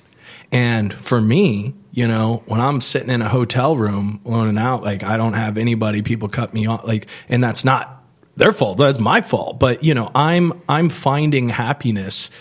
[0.51, 5.03] And for me, you know, when I'm sitting in a hotel room loaning out, like
[5.03, 8.03] I don't have anybody, people cut me off, like, and that's not
[8.35, 8.77] their fault.
[8.77, 9.59] That's my fault.
[9.59, 12.31] But you know, I'm I'm finding happiness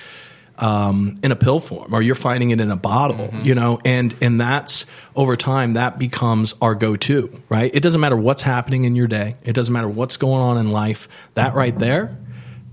[0.59, 4.14] um, in a pill form, or you're finding it in a bottle, you know, and
[4.20, 7.70] and that's over time that becomes our go-to, right?
[7.74, 10.72] It doesn't matter what's happening in your day, it doesn't matter what's going on in
[10.72, 11.09] life.
[11.35, 12.16] That right there,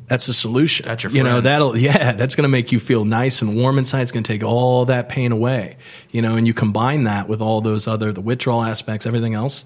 [0.07, 0.85] that's a solution.
[0.85, 3.77] That's your you know that'll yeah, that's going to make you feel nice and warm
[3.77, 4.01] inside.
[4.01, 5.77] It's going to take all that pain away,
[6.11, 9.65] you know, and you combine that with all those other the withdrawal aspects, everything else,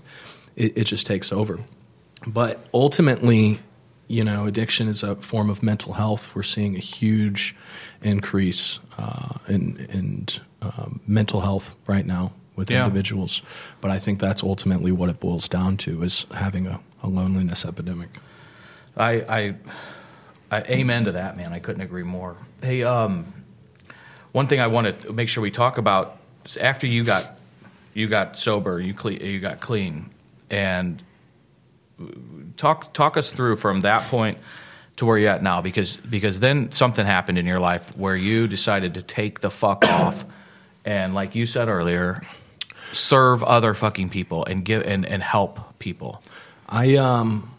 [0.55, 1.59] it, it just takes over.
[2.27, 3.59] But ultimately,
[4.07, 6.33] you know, addiction is a form of mental health.
[6.35, 7.55] We're seeing a huge
[8.01, 10.27] increase uh, in, in
[10.61, 12.85] um, mental health right now with Yeah.
[12.85, 13.41] individuals.
[13.81, 17.63] But I think that's ultimately what it boils down to is having a, a loneliness
[17.65, 18.09] epidemic.
[18.97, 19.55] I, I,
[20.51, 21.53] I amen to that, man.
[21.53, 22.35] I couldn't agree more.
[22.61, 23.33] Hey, um,
[24.31, 26.17] one thing I want to make sure we talk about
[26.59, 27.37] after you got
[27.93, 30.09] you got sober, you cle- you got clean,
[30.49, 31.03] and
[32.57, 34.37] talk talk us through from that point
[34.97, 38.47] to where you're at now, because because then something happened in your life where you
[38.47, 40.25] decided to take the fuck off,
[40.85, 42.21] and like you said earlier,
[42.91, 46.21] serve other fucking people and give and, and help people.
[46.67, 47.55] I um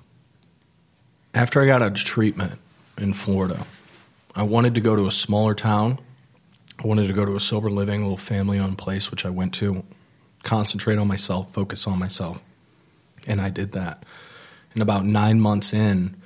[1.35, 2.59] after I got out of treatment
[3.01, 3.67] in Florida,
[4.37, 5.99] I wanted to go to a smaller town.
[6.83, 9.55] I wanted to go to a sober living, little family owned place, which I went
[9.55, 9.83] to,
[10.45, 12.43] concentrate on myself, focus on myself.
[13.27, 14.05] And I did that.
[14.73, 16.17] And about nine months in,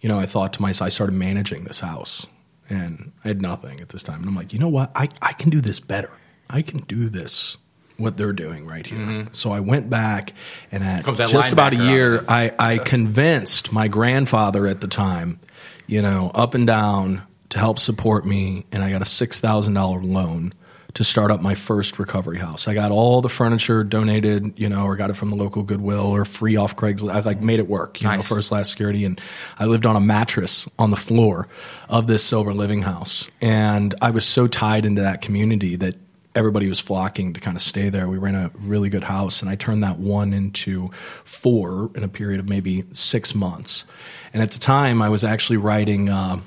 [0.00, 2.26] you know, I thought to myself, I started managing this house.
[2.68, 4.20] and I had nothing at this time.
[4.20, 4.90] And I'm like, you know what?
[4.94, 6.10] I, I can do this better.
[6.48, 7.56] I can do this,
[7.96, 9.28] what they're doing right here.
[9.32, 10.32] So I went back
[10.72, 12.24] and at just about a year.
[12.28, 15.38] I, I convinced my grandfather at the time,
[15.86, 18.66] you know, up and down to help support me.
[18.72, 20.52] And I got a $6,000 loan
[20.94, 22.68] to start up my first recovery house.
[22.68, 26.06] I got all the furniture donated, you know, or got it from the local Goodwill
[26.06, 27.12] or free off Craigslist.
[27.12, 29.04] I like made it work, you know, first last security.
[29.04, 29.20] And
[29.58, 31.48] I lived on a mattress on the floor
[31.90, 33.30] of this sober living house.
[33.42, 35.96] And I was so tied into that community that
[36.36, 38.08] everybody was flocking to kind of stay there.
[38.08, 40.90] We ran a really good house, and I turned that one into
[41.24, 43.84] four in a period of maybe six months.
[44.32, 46.08] And at the time, I was actually writing.
[46.08, 46.40] Uh,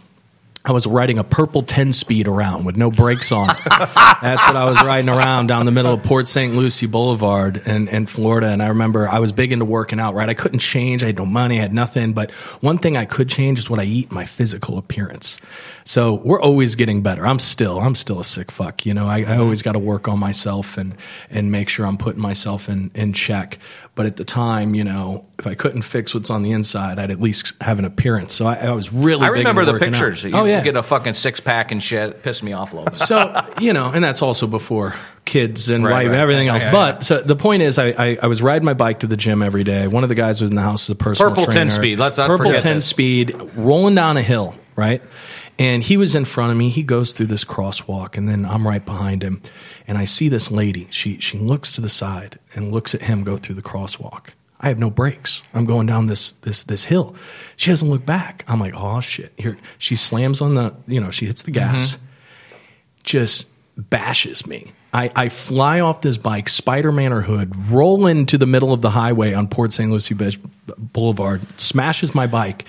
[0.66, 3.48] I was riding a purple 10 speed around with no brakes on.
[3.70, 6.54] That's what I was riding around down the middle of Port St.
[6.54, 8.48] Lucie Boulevard in, in Florida.
[8.48, 10.28] And I remember I was big into working out, right?
[10.28, 11.02] I couldn't change.
[11.02, 11.60] I had no money.
[11.60, 12.12] I had nothing.
[12.12, 15.40] But one thing I could change is what I eat, my physical appearance.
[15.90, 17.26] So we're always getting better.
[17.26, 18.86] I'm still, I'm still a sick fuck.
[18.86, 19.42] You know, I, I mm-hmm.
[19.42, 20.96] always got to work on myself and,
[21.32, 23.58] and make sure I'm putting myself in, in check.
[23.96, 27.10] But at the time, you know, if I couldn't fix what's on the inside, I'd
[27.10, 28.36] at least have an appearance.
[28.36, 30.24] So I, I was really I remember the pictures.
[30.26, 30.62] Oh, you oh, yeah.
[30.62, 32.22] get a fucking six pack and shit.
[32.22, 33.00] Pissed me off a little bit.
[33.00, 34.94] so you know, and that's also before
[35.26, 36.20] kids and Right, wife, right.
[36.20, 36.62] everything else.
[36.62, 39.18] Yeah, but so the point is, I, I I was riding my bike to the
[39.18, 39.88] gym every day.
[39.88, 41.98] One of the guys was in the house as a personal Purple 10 speed.
[41.98, 42.86] Let's not purple forget ten this.
[42.86, 45.02] speed, rolling down a hill, right.
[45.60, 46.70] And he was in front of me.
[46.70, 49.42] He goes through this crosswalk, and then I'm right behind him.
[49.88, 50.88] And I see this lady.
[50.90, 54.30] She she looks to the side and looks at him go through the crosswalk.
[54.62, 55.44] I have no brakes.
[55.54, 57.14] I'm going down this this this hill.
[57.58, 58.46] She doesn't look back.
[58.48, 59.34] I'm like, oh shit.
[59.38, 62.06] Here she slams on the you know she hits the gas mm-hmm.
[63.04, 64.72] just bashes me.
[64.92, 68.82] I, I fly off this bike, Spider Man or hood, roll into the middle of
[68.82, 69.92] the highway on Port St.
[69.92, 70.16] Lucie
[70.78, 72.66] Boulevard, smashes my bike.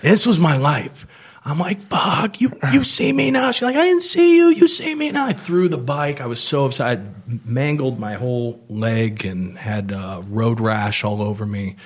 [0.00, 1.04] This was my life.
[1.50, 3.50] I'm like, fuck, you, you see me now?
[3.50, 4.48] She's like, I didn't see you.
[4.48, 5.26] You see me now.
[5.26, 6.20] I threw the bike.
[6.20, 6.98] I was so upset.
[6.98, 7.02] I
[7.44, 9.92] mangled my whole leg and had
[10.28, 11.76] road rash all over me.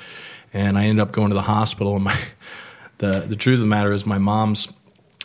[0.52, 1.94] And I ended up going to the hospital.
[1.96, 2.18] And my,
[2.98, 4.72] the, the truth of the matter is, my mom's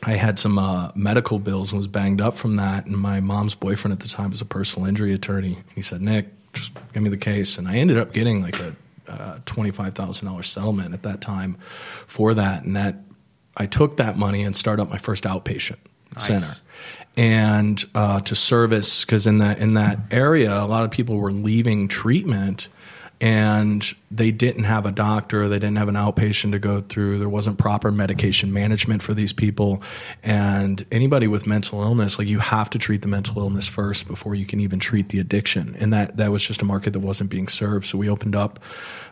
[0.03, 2.85] I had some uh, medical bills and was banged up from that.
[2.85, 5.55] And my mom's boyfriend at the time was a personal injury attorney.
[5.55, 7.57] And He said, Nick, just give me the case.
[7.57, 8.75] And I ended up getting like a
[9.07, 11.57] uh, $25,000 settlement at that time
[12.05, 12.63] for that.
[12.63, 12.97] And that
[13.57, 15.77] I took that money and started up my first outpatient
[16.17, 16.53] center.
[17.15, 21.31] And uh, to service, because in that in that area, a lot of people were
[21.31, 22.67] leaving treatment,
[23.19, 27.17] and they didn't have a doctor, they didn't have an outpatient to go through.
[27.17, 29.81] There wasn't proper medication management for these people,
[30.21, 34.35] and anybody with mental illness, like you have to treat the mental illness first before
[34.35, 35.75] you can even treat the addiction.
[35.79, 37.87] And that that was just a market that wasn't being served.
[37.87, 38.59] So we opened up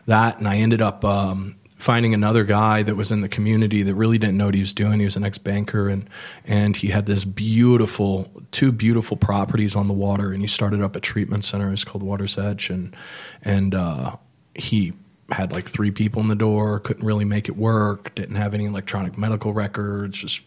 [0.06, 1.04] that, and I ended up.
[1.04, 4.60] Um, finding another guy that was in the community that really didn't know what he
[4.60, 4.98] was doing.
[4.98, 6.08] He was an ex banker and
[6.44, 10.96] and he had this beautiful two beautiful properties on the water and he started up
[10.96, 11.70] a treatment center.
[11.72, 12.96] It's called Water's Edge and
[13.42, 14.16] and uh,
[14.54, 14.94] he
[15.30, 18.64] had like three people in the door, couldn't really make it work, didn't have any
[18.64, 20.40] electronic medical records, just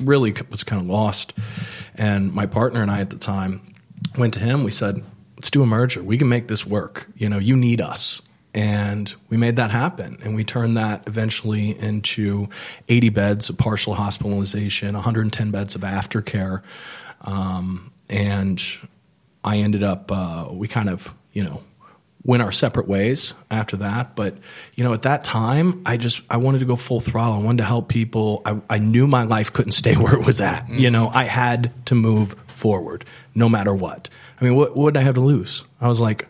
[0.00, 1.32] really was kind of lost.
[1.96, 3.74] And my partner and I at the time
[4.16, 4.64] went to him.
[4.64, 5.02] We said,
[5.36, 6.02] "Let's do a merger.
[6.02, 7.08] We can make this work.
[7.16, 8.22] You know, you need us."
[8.54, 10.18] And we made that happen.
[10.22, 12.48] And we turned that eventually into
[12.88, 16.62] 80 beds of partial hospitalization, 110 beds of aftercare.
[17.22, 18.62] Um, and
[19.42, 21.62] I ended up, uh, we kind of, you know,
[22.24, 24.14] went our separate ways after that.
[24.14, 24.36] But,
[24.74, 27.34] you know, at that time, I just, I wanted to go full throttle.
[27.34, 28.42] I wanted to help people.
[28.44, 30.68] I, I knew my life couldn't stay where it was at.
[30.68, 34.10] You know, I had to move forward no matter what.
[34.40, 35.64] I mean, what, what did I have to lose?
[35.80, 36.28] I was like,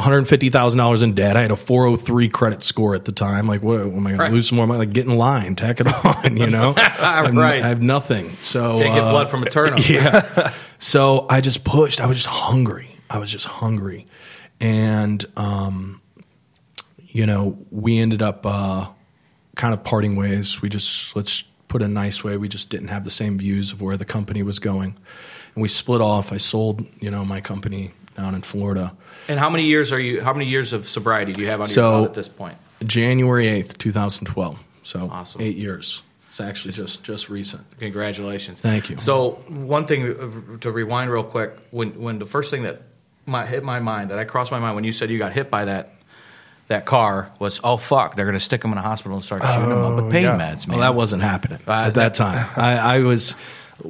[0.00, 1.36] $150,000 in debt.
[1.36, 3.46] I had a 403 credit score at the time.
[3.46, 4.28] Like, what am I going Right.
[4.28, 4.78] to lose some more money?
[4.80, 6.74] Like, get in line, tack it on, you know?
[6.76, 7.62] Right.
[7.62, 8.36] I have nothing.
[8.42, 9.88] So, Can't get uh, blood from a turnip.
[9.88, 10.52] yeah.
[10.78, 12.00] So I just pushed.
[12.00, 12.96] I was just hungry.
[13.08, 14.06] I was just hungry.
[14.60, 16.00] And, um,
[16.98, 18.86] you know, we ended up uh,
[19.56, 20.60] kind of parting ways.
[20.62, 23.70] We just, let's put it a nice way, we just didn't have the same views
[23.72, 24.96] of where the company was going.
[25.54, 26.32] And we split off.
[26.32, 28.94] I sold, you know, my company down in Florida.
[29.30, 30.20] And how many years are you?
[30.20, 32.56] How many years of sobriety do you have on So- your belt at this point?
[32.84, 34.58] January 8th, 2012.
[34.82, 35.40] So Awesome.
[35.40, 36.02] eight years.
[36.30, 37.62] It's actually just, just recent.
[37.78, 38.60] Congratulations.
[38.60, 38.98] Thank you.
[38.98, 42.82] So one thing uh, to rewind real quick, when when the first thing that
[43.26, 45.48] my, hit my mind, that I crossed my mind when you said you got hit
[45.50, 45.94] by that
[46.68, 49.42] that car was, oh fuck, they're going to stick him in a hospital and start
[49.44, 50.38] shooting him up with pain yeah.
[50.38, 50.78] meds, man.
[50.78, 52.48] Well, that wasn't happening Uh, at that time.
[52.56, 53.34] I, I was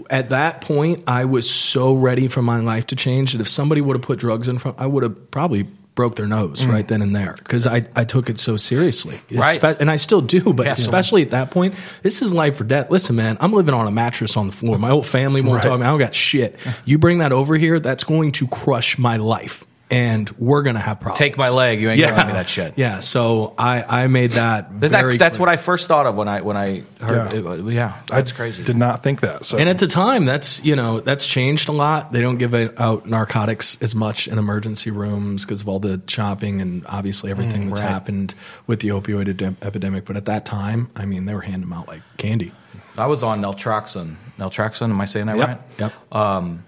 [0.08, 1.04] at that point.
[1.06, 4.18] I was so ready for my life to change that if somebody would have put
[4.18, 7.66] drugs in front, I would have probably broke their nose right then and there because
[7.66, 9.20] I, I took it so seriously.
[9.30, 9.60] Right.
[9.60, 10.72] Espe- and I still do, but Yeah.
[10.72, 12.90] especially at that point, this is life or death.
[12.90, 14.78] Listen, man, I'm living on a mattress on the floor.
[14.78, 15.62] My whole family won't Right.
[15.64, 15.84] talk to me.
[15.84, 16.58] I don't got shit.
[16.86, 19.64] You bring that over here, that's going to crush my life.
[19.90, 21.18] And we're gonna have problems.
[21.18, 22.78] Take my leg, you ain't gonna give me that shit.
[22.78, 24.80] Yeah, so I, I made that.
[24.80, 25.40] That- that's clear.
[25.40, 27.32] what I first thought of when I when I heard.
[27.32, 27.52] Yeah.
[27.54, 28.62] It, yeah, that's I crazy.
[28.62, 29.46] Did not think that.
[29.46, 32.12] So And at the time, that's you know that's changed a lot.
[32.12, 36.60] They don't give out narcotics as much in emergency rooms because of all the chopping
[36.60, 37.90] and obviously everything that's right.
[37.90, 38.34] happened
[38.68, 40.04] with the opioid ed- epidemic.
[40.04, 42.52] But at that time, I mean, they were handing them out like candy.
[42.96, 44.16] I was on naltrexone.
[44.38, 45.58] Naltrexone, am I saying that right?
[45.78, 46.14] Yep.
[46.14, 46.64] Um,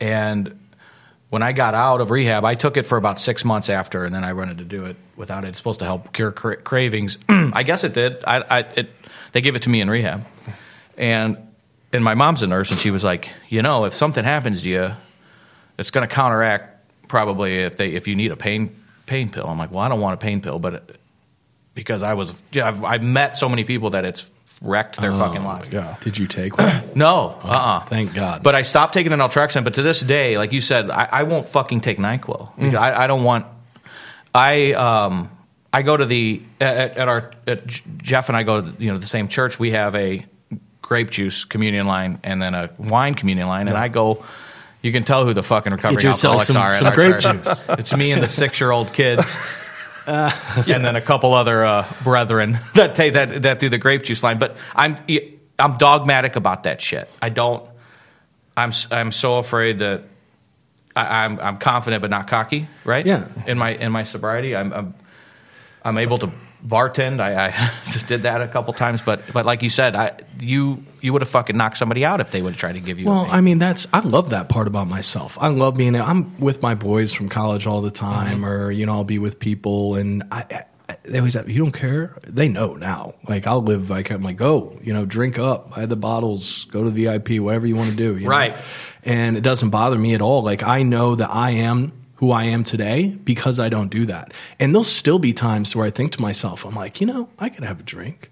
[0.00, 0.58] And
[1.30, 4.14] when I got out of rehab, I took it for about six months after, and
[4.14, 5.48] then I wanted to do it without it.
[5.48, 7.18] It's supposed to help cure cra- cravings.
[7.28, 8.24] I guess it did.
[8.26, 8.90] I, I it,
[9.32, 10.26] they gave it to me in rehab,
[10.96, 11.36] and
[11.92, 14.70] and my mom's a nurse, and she was like, you know, if something happens to
[14.70, 14.92] you,
[15.78, 18.74] it's going to counteract probably if they if you need a pain
[19.06, 19.46] pain pill.
[19.46, 21.00] I'm like, well, I don't want a pain pill, but it,
[21.74, 24.28] because I was, yeah, I've, I've met so many people that it's
[24.60, 25.72] wrecked their fucking life.
[25.72, 25.96] yeah.
[26.00, 26.90] Did you take one?
[26.94, 28.42] No, uh, uh Thank God.
[28.42, 29.64] But I stopped taking the naltrexone.
[29.64, 32.54] But to this day, like you said, I, I won't fucking take Nyquil.
[32.56, 33.46] Because I, I don't want.
[34.34, 35.30] I um
[35.72, 38.98] I go to the at, at our at Jeff and I go to you know
[38.98, 39.58] the same church.
[39.58, 40.24] We have a
[40.82, 44.24] grape juice communion line and then a wine communion line, and I go.
[44.80, 46.70] You can tell who the fucking recovering alcoholics some- are.
[46.70, 47.44] at some our grape church.
[47.44, 47.66] juice.
[47.70, 49.64] It's me and the six-year-old kids.
[50.08, 54.22] and then a couple other uh, brethren that take that that do the grape juice
[54.22, 54.38] line.
[54.38, 54.96] But I'm
[55.58, 57.08] I'm dogmatic about that shit.
[57.20, 57.68] I don't.
[58.56, 60.04] I'm I'm so afraid that
[60.96, 62.68] I, I'm I'm confident but not cocky.
[62.84, 63.04] Right?
[63.04, 63.28] Yeah.
[63.46, 64.94] In my in my sobriety, I'm I'm,
[65.84, 66.32] I'm able to
[66.66, 67.20] bartend.
[67.20, 70.84] I, I just did that a couple times, but but like you said, I you
[71.00, 73.06] you would have fucking knocked somebody out if they would have tried to give you.
[73.06, 73.26] Well.
[73.30, 75.38] I mean, that's I love that part about myself.
[75.40, 75.96] I love being.
[75.96, 78.46] I'm with my boys from college all the time, mm-hmm.
[78.46, 80.44] or you know, I'll be with people, and I.
[80.50, 80.64] I
[81.02, 82.16] they always have, you don't care.
[82.22, 83.14] They know now.
[83.28, 86.82] Like I'll live like I'm like go, you know, drink up, buy the bottles, go
[86.82, 88.16] to VIP, whatever you want to do.
[88.16, 88.30] you know?
[88.30, 88.56] Right.
[89.04, 90.42] And it doesn't bother me at all.
[90.42, 94.32] Like I know that I am who I am today because I don't do that.
[94.58, 97.48] And there'll still be times where I think to myself, I'm like, you know, I
[97.48, 98.30] could have a drink.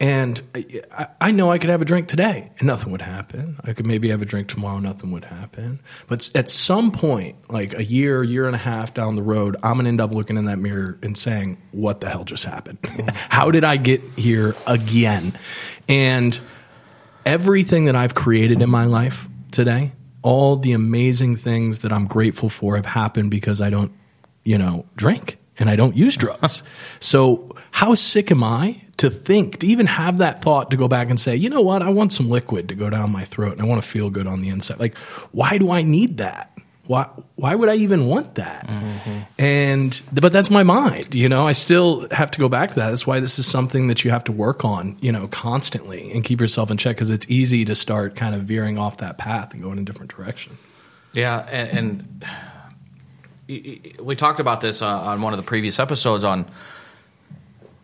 [0.00, 3.56] And I, I know I could have a drink today and nothing would happen.
[3.64, 5.80] I could maybe have a drink tomorrow, nothing would happen.
[6.08, 9.74] But at some point, like a year, year and a half down the road, I'm
[9.74, 12.78] going to end up looking in that mirror and saying, what the hell just happened?
[13.28, 15.38] How did I get here again?
[15.88, 16.38] And
[17.24, 22.48] everything that I've created in my life today, all the amazing things that I'm grateful
[22.48, 23.92] for have happened because I don't,
[24.44, 26.62] you know, drink and I don't use drugs.
[27.00, 31.10] so how sick am I to think, to even have that thought to go back
[31.10, 33.60] and say, you know what, I want some liquid to go down my throat and
[33.60, 34.78] I want to feel good on the inside.
[34.78, 34.96] Like,
[35.32, 36.56] why do I need that?
[36.86, 38.68] Why, why would I even want that?
[39.38, 42.90] And, but that's my mind, you know, I still have to go back to that.
[42.90, 46.22] That's why this is something that you have to work on, you know, constantly and
[46.22, 49.52] keep yourself in check because it's easy to start kind of veering off that path
[49.52, 50.58] and going in a different direction.
[51.12, 52.24] Yeah, and,
[53.48, 56.46] and we talked about this uh, on one of the previous episodes on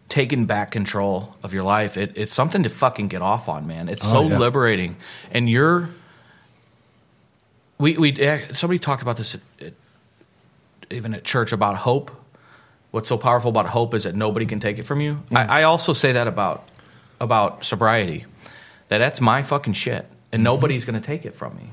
[0.09, 1.97] taking back control of your life.
[1.97, 3.89] It, it's something to fucking get off on, man.
[3.89, 4.39] It's oh, so Oh, yeah.
[4.39, 4.97] liberating,
[5.31, 5.91] and you're.
[7.79, 9.73] We we eh, somebody talked about this at, at,
[10.91, 12.11] even at church about hope.
[12.91, 15.15] What's so powerful about hope is that nobody can take it from you.
[15.15, 15.37] Mm.
[15.37, 16.69] I, I also say that about
[17.21, 18.25] about sobriety,
[18.89, 20.45] that that's my fucking shit, and mm-hmm.
[20.45, 21.71] nobody's going to take it from me.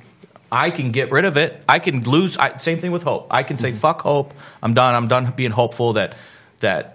[0.51, 1.63] I can get rid of it.
[1.67, 2.37] I can lose.
[2.37, 3.27] I, same thing with hope.
[3.31, 3.79] I can say mm-hmm.
[3.79, 4.33] fuck hope.
[4.61, 4.93] I'm done.
[4.93, 6.15] I'm done being hopeful that
[6.59, 6.94] that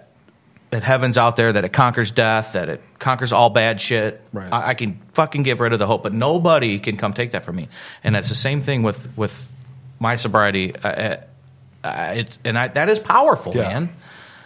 [0.71, 4.21] that heaven's out there, that it conquers death, that it conquers all bad shit.
[4.33, 4.51] Right.
[4.51, 7.43] I, I can fucking get rid of the hope, but nobody can come take that
[7.43, 7.67] from me.
[8.03, 9.51] And that's the same thing with with
[9.99, 10.75] my sobriety.
[10.75, 11.17] Uh, uh,
[11.83, 13.63] uh, it, and I, that is powerful, Yeah.
[13.63, 13.89] man.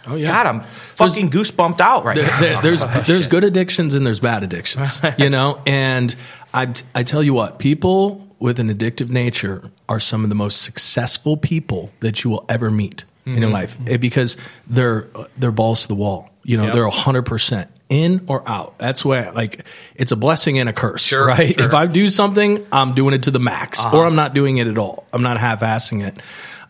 [0.08, 0.28] Oh yeah.
[0.28, 2.40] God, I'm fucking goosebumped out right there, now.
[2.40, 5.60] there- there's there's good addictions and there's bad addictions, you know.
[5.66, 6.14] And
[6.54, 10.62] I I tell you what, people with an addictive nature are some of the most
[10.62, 14.36] successful people that you will ever meet in your life Eh, because
[14.66, 16.30] they're they're balls to the wall.
[16.44, 16.72] You know, Yep.
[16.74, 18.78] they're hundred percent in or out.
[18.78, 19.64] That's why like
[19.96, 21.54] it's a blessing and a curse, Sure, right?
[21.54, 21.66] sure.
[21.66, 24.66] If I do something, I'm doing it to the max, or I'm not doing it
[24.68, 25.06] at all.
[25.12, 26.20] I'm not half-assing it.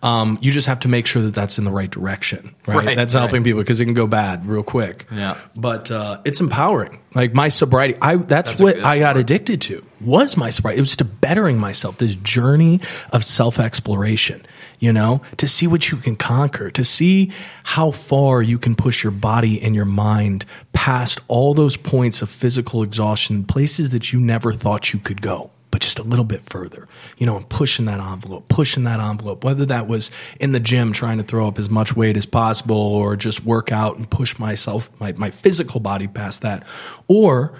[0.02, 2.84] Um, you just have to make sure that that's in the right direction, right?
[2.84, 3.20] Right, that's right.
[3.20, 5.07] helping people because it can go bad real quick.
[5.11, 5.36] Yeah.
[5.57, 6.98] But uh, it's empowering.
[7.14, 9.84] Like my sobriety, I that's, That's what I got addicted to.
[10.02, 10.78] Was my sobriety?
[10.78, 11.96] It was to bettering myself.
[11.96, 12.80] This journey
[13.11, 14.44] of self exploration.
[14.79, 17.33] You know, to see what you can conquer, to see
[17.64, 22.29] how far you can push your body and your mind past all those points of
[22.31, 26.41] physical exhaustion, places that you never thought you could go but just a little bit
[26.49, 30.11] further, you know, and pushing that envelope, pushing that envelope, whether that was
[30.41, 33.70] in the gym trying to throw up as much weight as possible or just work
[33.70, 36.66] out and push myself, my, my physical body past that,
[37.09, 37.53] or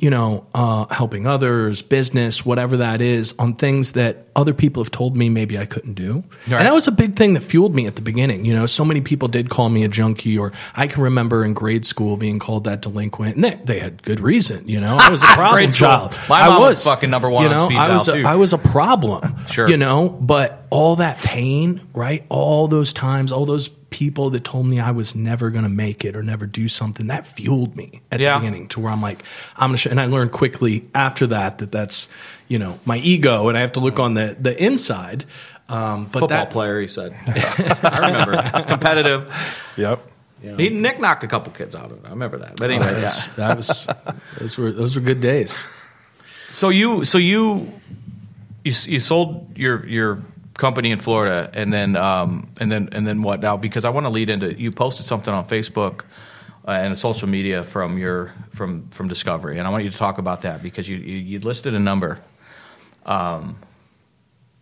[0.00, 4.90] you know, uh, helping others, business, whatever that is, on things that other people have
[4.90, 6.24] told me maybe I couldn't do.
[6.48, 6.56] Right.
[6.58, 8.46] And that was a big thing that fueled me at the beginning.
[8.46, 11.52] You know, so many people did call me a junkie, or I can remember in
[11.52, 14.66] grade school being called that delinquent, and they, they had good reason.
[14.66, 16.16] You know, I was a problem child.
[16.30, 18.22] My I mom was fucking number one You on know, speed I was a.
[18.22, 19.46] I was a problem.
[19.48, 19.68] Sure.
[19.68, 22.24] You know, but all that pain, right?
[22.30, 26.04] All those times, all those people that told me I was never going to make
[26.04, 28.34] it or never do something, that fueled me at Yeah.
[28.34, 29.22] the beginning to where I'm like,
[29.56, 29.86] I'm going to, sh-.
[29.86, 32.08] and I learned quickly after that that that's,
[32.48, 35.24] you know, my ego, and I have to look on the the inside.
[35.68, 37.14] Um, but Football that, player, he said.
[37.26, 38.62] I remember.
[38.66, 39.66] Competitive.
[39.76, 40.06] Yep.
[40.42, 42.06] He Nick knocked a couple kids out of it.
[42.06, 42.56] I remember that.
[42.56, 43.34] But anyway, that yeah.
[43.36, 43.86] that was
[44.38, 45.66] those were those were good days.
[46.50, 47.72] So you, so you,
[48.64, 50.22] you, you sold your your
[50.60, 53.56] company in Florida, and then um, and then and then what now?
[53.56, 56.04] Because I want to lead into you posted something on Facebook
[56.68, 60.18] uh, and social media from your from from Discovery, and I want you to talk
[60.18, 62.20] about that because you you, you listed a number,
[63.06, 63.56] um,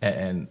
[0.01, 0.47] and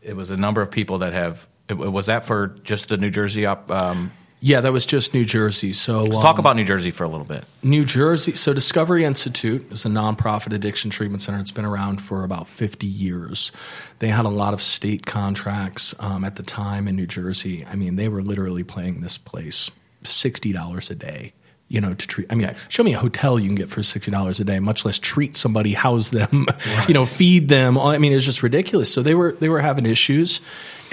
[0.00, 1.46] it was a number of people that have.
[1.68, 3.70] It, Was that for just the New Jersey op?
[3.70, 5.72] Um, Yeah, that was just New Jersey.
[5.72, 7.44] So let's um, talk about New Jersey for a little bit.
[7.62, 8.34] New Jersey.
[8.34, 11.40] So Discovery Institute is a nonprofit addiction treatment center.
[11.40, 13.50] It's been around for about 50 years.
[13.98, 17.64] They had a lot of state contracts um, at the time in New Jersey.
[17.64, 19.70] I mean, they were literally paying this place
[20.04, 21.32] $60 a day.
[21.68, 22.28] You know, to treat.
[22.30, 24.84] I mean, show me a hotel you can get for sixty dollars a day, much
[24.84, 26.46] less treat somebody, house them,
[26.86, 27.76] you know, feed them.
[27.76, 28.92] I mean, it's just ridiculous.
[28.92, 30.40] So they were they were having issues,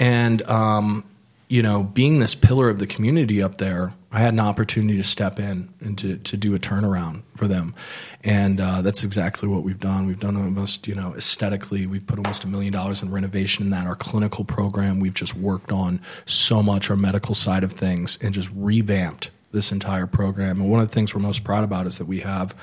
[0.00, 1.04] and um,
[1.48, 5.04] you know, being this pillar of the community up there, I had an opportunity to
[5.04, 7.74] step in and to, to do a turnaround for them.
[8.22, 10.06] And uh, that's exactly what we've done.
[10.06, 13.70] We've done almost, you know, aesthetically, we've put almost a million dollars in renovation in
[13.70, 13.86] that.
[13.86, 18.32] Our clinical program, we've just worked on so much our medical side of things and
[18.32, 20.60] just revamped this entire program.
[20.60, 22.54] And one of the things we're most proud about is that we have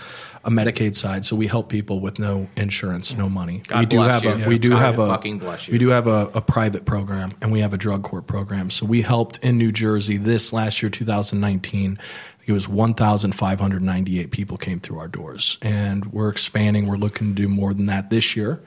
[0.44, 3.62] a Medicaid side, so we help people with no insurance, no money.
[3.68, 4.46] God we do bless have you.
[4.46, 5.72] a we do have a fucking bless you.
[5.72, 8.70] we do have a, a private program and we have a drug court program.
[8.70, 11.98] So we helped in New Jersey this last year, 2019.
[12.46, 16.88] It was 1,598 people came through our doors, and we're expanding.
[16.88, 18.62] We're looking to do more than that this year,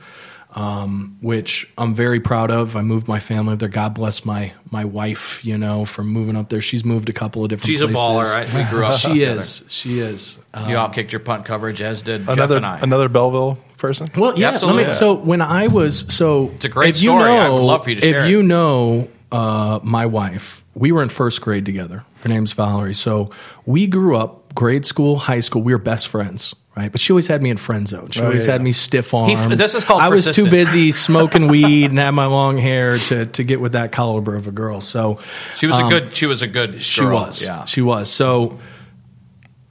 [0.54, 2.76] um, which I'm very proud of.
[2.76, 3.68] I moved my family up there.
[3.68, 6.60] God bless my my wife, you know, for moving up there.
[6.60, 7.66] She's moved a couple of different.
[7.66, 8.00] She's a places.
[8.02, 8.54] baller, right?
[8.54, 9.40] We grew up she together.
[9.40, 9.64] is.
[9.68, 10.38] She is.
[10.52, 12.78] Um, You kicked your punt coverage, as did Jeff Another and I.
[12.80, 14.10] another Belleville person.
[14.16, 14.50] Well, yeah.
[14.50, 14.82] Absolutely.
[14.84, 17.30] Let me, so when I was so, It's a great if you story.
[17.30, 18.30] I would love for you to share If it.
[18.30, 22.04] you know uh, my wife, we were in first grade together.
[22.22, 22.94] Her name's Valerie.
[22.94, 23.30] So
[23.66, 25.62] we grew up, grade school, high school.
[25.62, 26.54] We were best friends.
[26.76, 28.08] Right, but she always had me in friend zone.
[28.10, 28.64] She Oh, always yeah, had yeah.
[28.64, 29.50] me stiff arm.
[29.50, 33.26] this is called I was too busy smoking weed and had my long hair to
[33.26, 34.80] to get with that caliber of a girl.
[34.80, 35.20] So
[35.56, 36.16] She was um, a good.
[36.16, 36.82] She was a good.
[36.82, 37.14] she girl.
[37.14, 37.44] was.
[37.44, 37.64] Yeah.
[37.66, 38.10] She was.
[38.10, 38.58] So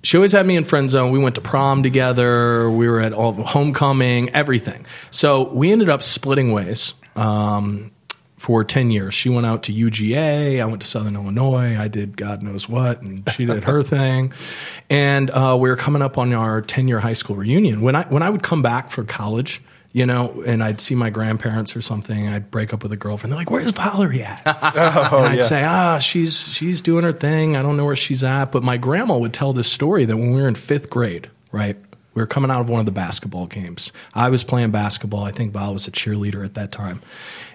[0.01, 1.11] she always had me in friend zone.
[1.11, 2.69] We went to prom together.
[2.69, 4.85] We were at all homecoming, everything.
[5.11, 7.91] So we ended up splitting ways um,
[8.43, 9.13] for 10 years.
[9.13, 10.61] She went out to UGA.
[10.61, 11.79] I went to Southern Illinois.
[11.79, 13.01] I did God knows what.
[13.01, 14.33] And she did her thing.
[14.89, 17.79] And uh, we were coming up on our 10 year high school reunion.
[17.79, 19.61] When I, when I would come back for college,
[19.93, 23.31] you know, and I'd see my grandparents or something, I'd break up with a girlfriend.
[23.31, 25.45] They're like, "Where's Valerie at?" Oh, and I'd yeah.
[25.45, 27.55] say, ah, she's she's doing her thing.
[27.55, 28.51] I don't know where she's at.
[28.51, 31.77] But my grandma would tell this story that when we were in fifth grade, right?
[32.13, 33.91] We were coming out of one of the basketball games.
[34.13, 35.23] I was playing basketball.
[35.23, 37.01] I think Val was a cheerleader at that time.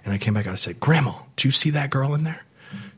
[0.05, 2.45] And I came back and I said, Grandma, do you see that girl in there?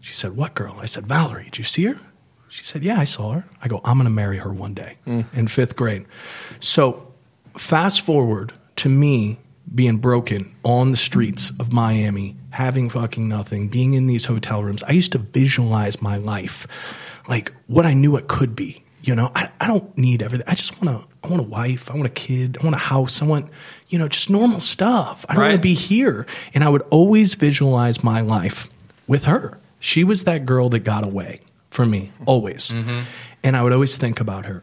[0.00, 0.76] She said, What girl?
[0.80, 2.00] I said, Valerie, did you see her?
[2.48, 3.44] She said, Yeah, I saw her.
[3.62, 6.06] I go, I'm going to marry her one day in fifth grade.
[6.58, 7.12] So
[7.56, 9.38] fast forward to me
[9.72, 14.82] being broken on the streets of Miami, having fucking nothing, being in these hotel rooms.
[14.82, 16.66] I used to visualize my life
[17.28, 18.82] like what I knew it could be.
[19.02, 20.46] You know, I, I don't need everything.
[20.48, 21.08] I just want to.
[21.22, 21.90] I want a wife.
[21.90, 22.58] I want a kid.
[22.60, 23.22] I want a house.
[23.22, 23.50] I want,
[23.88, 25.24] you know, just normal stuff.
[25.28, 26.26] I don't want to be here.
[26.54, 28.68] And I would always visualize my life
[29.06, 29.58] with her.
[29.80, 31.40] She was that girl that got away
[31.70, 32.70] from me, always.
[32.70, 33.00] Mm-hmm.
[33.42, 34.62] And I would always think about her.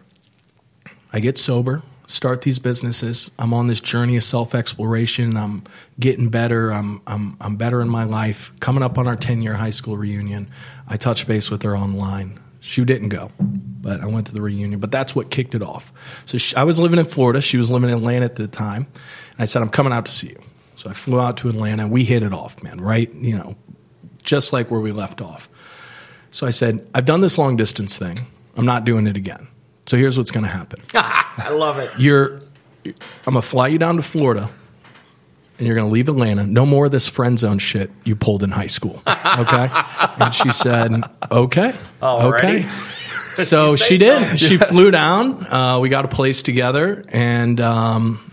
[1.11, 3.31] I get sober, start these businesses.
[3.39, 5.37] I'm on this journey of self exploration.
[5.37, 5.63] I'm
[5.99, 6.71] getting better.
[6.71, 8.51] I'm, I'm, I'm better in my life.
[8.59, 10.49] Coming up on our 10 year high school reunion,
[10.87, 12.39] I touch base with her online.
[12.59, 14.79] She didn't go, but I went to the reunion.
[14.79, 15.91] But that's what kicked it off.
[16.25, 17.41] So she, I was living in Florida.
[17.41, 18.87] She was living in Atlanta at the time.
[19.31, 20.41] And I said, I'm coming out to see you.
[20.75, 21.83] So I flew out to Atlanta.
[21.83, 23.13] And we hit it off, man, right?
[23.13, 23.55] You know,
[24.23, 25.49] just like where we left off.
[26.31, 28.25] So I said, I've done this long distance thing.
[28.55, 29.47] I'm not doing it again.
[29.85, 31.89] So here's what's going to happen I love it.
[31.97, 32.41] you're
[32.85, 34.49] I'm gonna fly you down to Florida.
[35.57, 36.45] And you're going to leave Atlanta.
[36.45, 39.01] No more of this friend zone shit you pulled in high school.
[39.37, 39.67] Okay.
[40.19, 41.73] and she said, okay.
[42.01, 42.59] Alrighty.
[42.65, 42.69] Okay.
[43.37, 44.19] So she did.
[44.31, 44.35] so.
[44.37, 45.45] She flew down.
[45.45, 48.31] Uh, we got a place together, and um,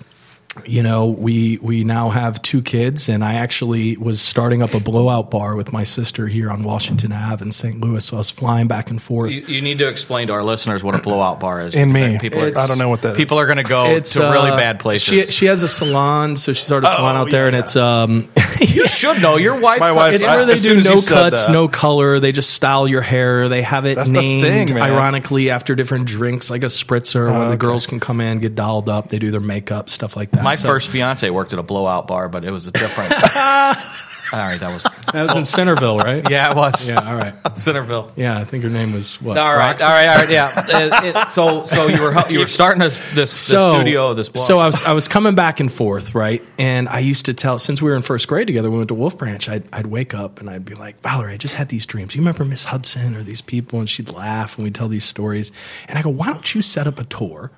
[0.65, 4.81] you know, we we now have two kids, and I actually was starting up a
[4.81, 7.81] blowout bar with my sister here on Washington Ave in St.
[7.81, 8.05] Louis.
[8.05, 9.33] So I was flying back and forth.
[9.33, 11.75] You, you need to explain to our listeners what a blowout bar is.
[11.75, 12.19] And me.
[12.19, 13.17] People are, I don't know what that is.
[13.17, 15.05] people are going to go It's to really uh, bad places.
[15.07, 17.75] She she has a salon, so she started a salon Oh, out there, and it's
[17.77, 18.29] um,
[18.61, 19.37] you should know.
[19.37, 19.81] Your wife.
[19.81, 22.21] My wife- it's I- where they do no cuts, no color.
[22.21, 23.49] They just style your hair.
[23.49, 27.45] They have it That's named thing, ironically after different drinks, like a spritzer, where the
[27.47, 27.57] okay.
[27.57, 29.09] girls can come in, get dolled up.
[29.09, 30.44] They do their makeup, stuff like that.
[30.45, 33.13] My So- first fiance worked at a blowout bar, but it was a different.
[34.33, 34.83] all right, that was.
[35.13, 36.25] that was in Centerville, right?
[36.31, 36.91] Yeah, it was.
[36.91, 37.01] yeah.
[37.09, 37.35] All right.
[37.57, 38.11] Centerville.
[38.17, 39.39] Yeah, I think her name was what?
[39.39, 40.31] All right, all right, all right.
[40.31, 40.51] Yeah.
[40.75, 44.45] Uh, it- so, so you were you were starting this this, this studio, this blog.
[44.47, 46.43] So I was I was coming back and forth, right?
[46.59, 48.95] And I used to tell since we were in first grade together, we went to
[48.95, 49.49] Wolf Branch.
[49.49, 52.15] I'd I'd wake up and I'd be like, Valerie, I just had these dreams.
[52.15, 53.79] You remember Miss Hudson or these people?
[53.81, 55.53] And she'd laugh and we'd tell these stories.
[55.87, 57.51] And I go, why don't you set up a tour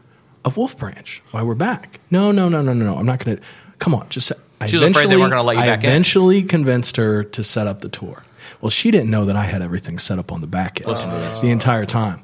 [0.46, 2.00] of Wolf Branch Why we're back?
[2.10, 2.96] No, no, no, no, no, no.
[2.96, 3.42] I'm not going to.
[3.78, 4.32] Come on, just.
[4.60, 5.90] I She was afraid they weren't gonna let you I back in.
[5.90, 8.22] eventually convinced her to set up the tour.
[8.62, 10.96] Well, she didn't know that I had everything set up on the back end
[11.42, 12.22] the entire time.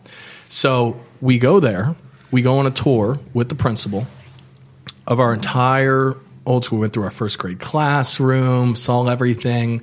[0.49, 1.95] So we go there.
[2.31, 4.07] We go on a tour with the principal
[5.07, 6.15] of our entire
[6.47, 6.79] old school.
[6.79, 9.83] We went through our first grade classroom, saw everything,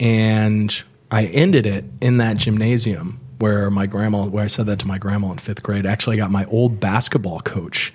[0.00, 0.82] and
[1.12, 4.98] I ended it in that gymnasium where my grandma, where I said that to my
[4.98, 5.86] grandma in fifth grade.
[5.86, 7.92] Actually, I got my old basketball coach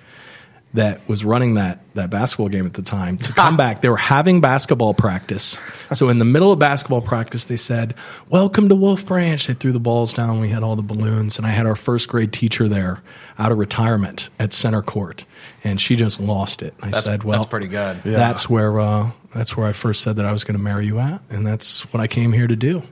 [0.72, 3.80] that was running that that basketball game at the time to come back.
[3.80, 5.58] They were having basketball practice.
[5.92, 7.94] So in the middle of basketball practice, they said,
[8.28, 10.38] "Welcome to Wolf Branch." They threw the balls down.
[10.40, 13.02] We had all the balloons, and I had our first grade teacher there
[13.38, 15.24] out of retirement at center court,
[15.64, 16.74] and she just lost it.
[16.80, 18.02] I That's- said, "Well, that's pretty good.
[18.04, 18.12] Yeah.
[18.16, 21.00] That's where uh, that's where I first said that I was going to marry you
[21.00, 22.84] at, and that's what I came here to do."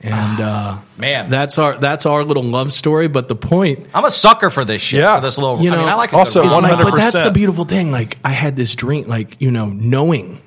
[0.00, 1.30] And uh, man.
[1.30, 3.08] that's our that's our little love story.
[3.08, 5.00] But the point I'm a sucker for this shit.
[5.00, 5.16] Yeah.
[5.16, 5.60] For this little.
[5.60, 7.30] You I mean, know, I like a also good it's rom- like, but that's the
[7.30, 7.90] beautiful thing.
[7.90, 10.40] Like I had this dream, like you know, knowing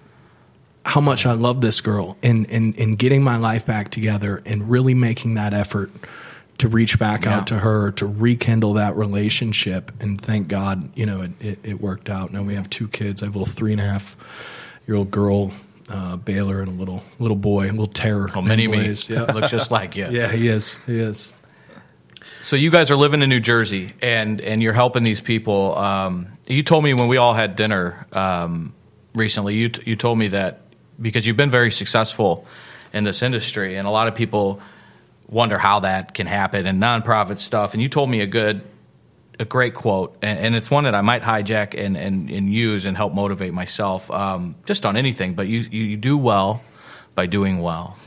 [0.86, 4.70] how much I love this girl and and and getting my life back together and
[4.70, 5.92] really making that effort
[6.60, 7.38] to reach back Yeah.
[7.38, 9.92] out to her to rekindle that relationship.
[10.00, 12.32] And thank God, you know, it, it, it worked out.
[12.34, 13.24] Now we have two kids.
[13.24, 14.16] I have a little three and a half
[14.88, 15.52] year old girl.
[15.90, 18.30] Uh, Baylor and a little little boy, a little terror.
[18.36, 18.68] Oh, me.
[18.68, 19.10] Blaze.
[19.10, 20.08] Yeah, Looks just like you.
[20.12, 20.78] yeah, he is.
[20.86, 21.34] He is.
[22.42, 25.76] So you guys are living in New Jersey, and and you're helping these people.
[25.78, 28.74] Um, you told me when we all had dinner um,
[29.16, 29.56] recently.
[29.56, 30.62] You t- you told me that
[31.02, 32.46] because you've been very successful
[32.94, 34.62] in this industry, and a lot of people
[35.28, 37.74] wonder how that can happen and nonprofit stuff.
[37.74, 38.62] And you told me a good,
[39.40, 42.86] a great quote, and, and it's one that I might hijack and and, and use
[42.86, 45.34] and help motivate myself, um, just on anything.
[45.34, 46.62] But you you do well
[47.16, 47.98] by doing well.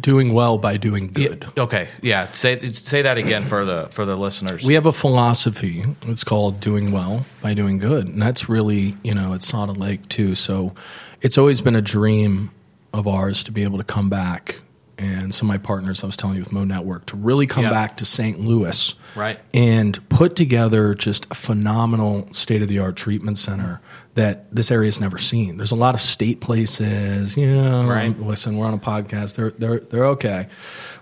[0.00, 1.46] Doing well by doing good.
[1.56, 2.32] Yeah, okay, yeah.
[2.32, 4.64] Say say that again for the for the listeners.
[4.64, 5.84] We have a philosophy.
[6.02, 8.08] It's called doing well by doing good.
[8.08, 10.34] And that's really, you know, it's Salt Lake too.
[10.34, 10.74] So
[11.20, 12.50] it's always been a dream
[12.92, 14.56] of ours to be able to come back.
[14.98, 17.64] And some of my partners, I was telling you with Mo Network, to really come
[17.64, 17.70] Yeah.
[17.70, 18.40] back to St.
[18.40, 19.38] Louis Right.
[19.52, 23.80] and put together just a phenomenal state of the art treatment center
[24.14, 25.58] that this area has never seen.
[25.58, 27.86] There's a lot of state places, you know.
[27.86, 28.18] Right.
[28.18, 29.34] Listen, we're on a podcast.
[29.34, 30.46] They're they're they're okay,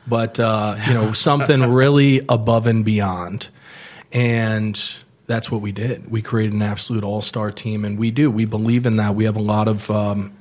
[0.09, 3.49] but uh, you know something really above and beyond,
[4.13, 4.81] and
[5.27, 6.11] that's what we did.
[6.11, 8.31] We created an absolute all star team, and we do.
[8.31, 9.15] We believe in that.
[9.15, 9.91] We have a lot of.
[9.91, 10.33] Um,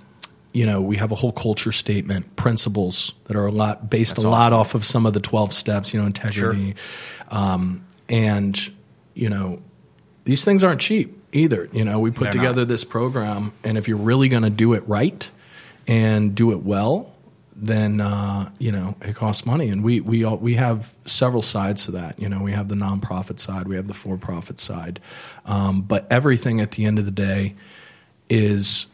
[0.53, 4.23] you know, we have a whole culture statement, principles that are a lot based That's
[4.23, 4.59] a lot awesome.
[4.59, 5.93] off of some of the twelve steps.
[5.93, 6.75] You know, integrity,
[7.29, 8.71] um, and
[9.15, 9.59] you know,
[10.25, 11.67] these things aren't cheap either.
[11.73, 12.67] You know, we put They're together not.
[12.67, 15.29] this program, and if you're really going to do it right
[15.87, 17.15] and do it well,
[17.55, 19.69] then uh, you know it costs money.
[19.69, 22.19] And we we all, we have several sides to that.
[22.19, 24.99] You know, we have the nonprofit side, we have the for-profit side,
[25.45, 27.55] um, but everything at the end of the day
[28.29, 28.85] is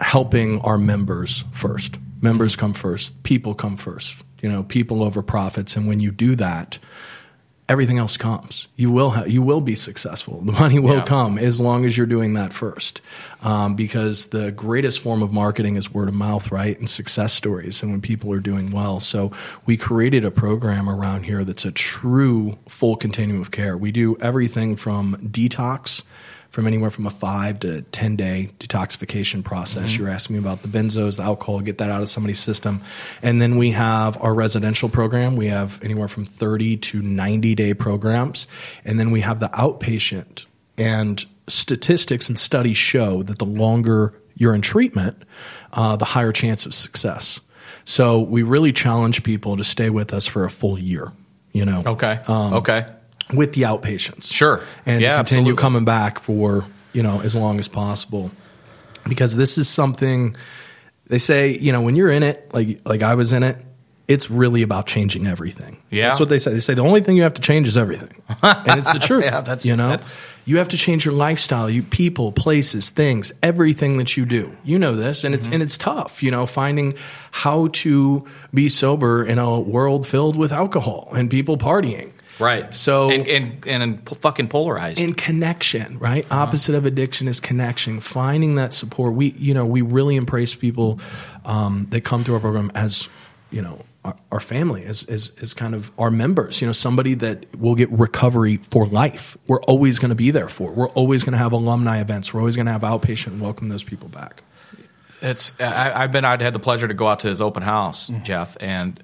[0.00, 1.98] helping our members first.
[2.20, 3.22] Members come first.
[3.22, 4.16] People come first.
[4.42, 5.76] You know, people over profits.
[5.76, 6.78] And when you do that,
[7.68, 8.68] everything else comes.
[8.76, 10.40] You will ha- you will be successful.
[10.44, 11.04] The money will Yeah.
[11.04, 13.00] come as long as you're doing that first.
[13.42, 16.78] Um, because the greatest form of marketing is word of mouth, right?
[16.78, 19.00] And success stories, and when people are doing well.
[19.00, 19.32] So
[19.66, 23.76] we created a program around here that's a true full continuum of care.
[23.76, 26.02] We do everything from detox
[26.56, 29.98] from anywhere from a five to 10 day detoxification process.
[29.98, 32.80] You're asking me about the benzos, the alcohol, get that out of somebody's system.
[33.20, 35.36] And then we have our residential program.
[35.36, 38.46] We have anywhere from 30 to 90 day programs.
[38.86, 40.46] And then we have the outpatient.
[40.78, 45.24] And statistics and studies show that the longer you're in treatment,
[45.74, 47.38] uh, the higher chance of success.
[47.84, 51.12] So we really challenge people to stay with us for a full year.
[51.52, 52.18] You know, Okay.
[52.26, 52.86] Um, okay.
[53.34, 54.32] With the outpatients.
[54.32, 54.62] Sure.
[54.84, 55.60] And Yeah, to continue absolutely.
[55.62, 58.30] coming back for, you know, as long as possible.
[59.08, 60.36] Because this is something
[61.08, 63.56] they say, you know, when you're in it, like like I was in it,
[64.08, 65.78] it's really about changing everything.
[65.90, 66.08] Yeah.
[66.08, 66.52] That's what they say.
[66.52, 68.22] They say the only thing you have to change is everything.
[68.42, 69.24] And it's the truth.
[69.24, 69.88] Yeah, that's- you know?
[69.88, 74.56] that's- you have to change your lifestyle, you people, places, things, everything that you do.
[74.62, 75.38] You know this, and Mm-hmm.
[75.40, 76.94] it's and it's tough, you know, finding
[77.32, 78.24] how to
[78.54, 82.10] be sober in a world filled with alcohol and people partying.
[82.38, 82.74] Right.
[82.74, 85.00] So and and, and p- fucking polarized.
[85.00, 86.26] in connection, right?
[86.30, 88.00] Opposite of addiction is connection.
[88.00, 89.14] Finding that support.
[89.14, 91.00] We, you know, we really embrace people
[91.44, 93.08] um, that come to our program as,
[93.50, 96.60] you know, our, our family, as, as as kind of our members.
[96.60, 99.36] You know, somebody that will get recovery for life.
[99.46, 100.72] We're always going to be there for.
[100.72, 102.34] We're always going to have alumni events.
[102.34, 104.42] We're always going to have outpatient and welcome those people back.
[105.22, 108.10] It's I, I've been I'd had the pleasure to go out to his open house,
[108.10, 108.24] Mm-hmm.
[108.24, 109.02] Jeff, and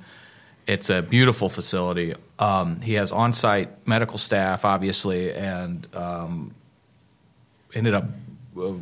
[0.67, 2.15] it's a beautiful facility.
[2.39, 6.55] Um, he has on-site medical staff, obviously, and um,
[7.75, 8.05] ended up.
[8.57, 8.75] Uh,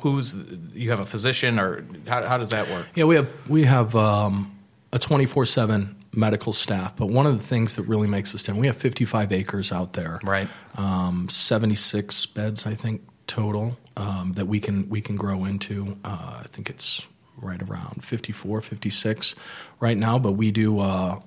[0.00, 0.34] who's
[0.74, 2.86] you have a physician or how, how does that work?
[2.94, 4.56] Yeah, we have we have um,
[4.92, 8.42] a twenty four seven medical staff, but one of the things that really makes us
[8.42, 10.48] different, we have fifty five acres out there, Right.
[10.76, 15.96] Um, seventy six beds, I think total um, that we can we can grow into.
[16.04, 17.06] Uh, I think it's
[17.36, 19.34] right around 54, 56
[19.80, 20.78] right now, but we do.
[20.80, 21.20] Uh,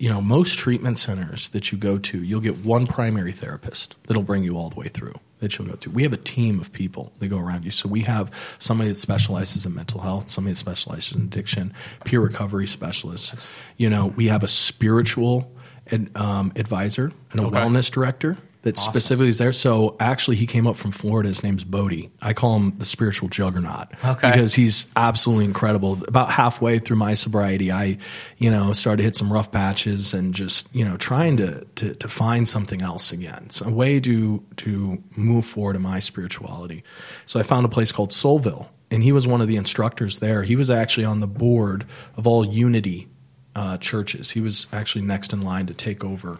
[0.00, 4.22] you know, most treatment centers that you go to, you'll get one primary therapist that'll
[4.22, 5.90] bring you all the way through that you'll go to.
[5.90, 7.72] We have a team of people that go around you.
[7.72, 8.30] So we have
[8.60, 13.52] somebody that specializes in mental health, somebody that specializes in addiction, peer recovery specialists.
[13.76, 15.50] You know, we have a spiritual
[15.90, 17.56] ad, um, advisor and a Okay.
[17.58, 18.38] wellness director
[18.68, 19.52] that specifically is there.
[19.52, 21.28] So actually, he came up from Florida.
[21.28, 22.10] His name's Bodie.
[22.20, 24.30] I call him the spiritual juggernaut Okay.
[24.30, 25.98] because he's absolutely incredible.
[26.06, 27.98] About halfway through my sobriety, I,
[28.36, 31.94] you know, started to hit some rough patches and just, you know, trying to to,
[31.94, 36.84] to find something else again, so a way to to move forward in my spirituality.
[37.26, 40.42] So I found a place called Soulville, and he was one of the instructors there.
[40.42, 43.08] He was actually on the board of all Unity
[43.56, 44.30] uh, churches.
[44.30, 46.38] He was actually next in line to take over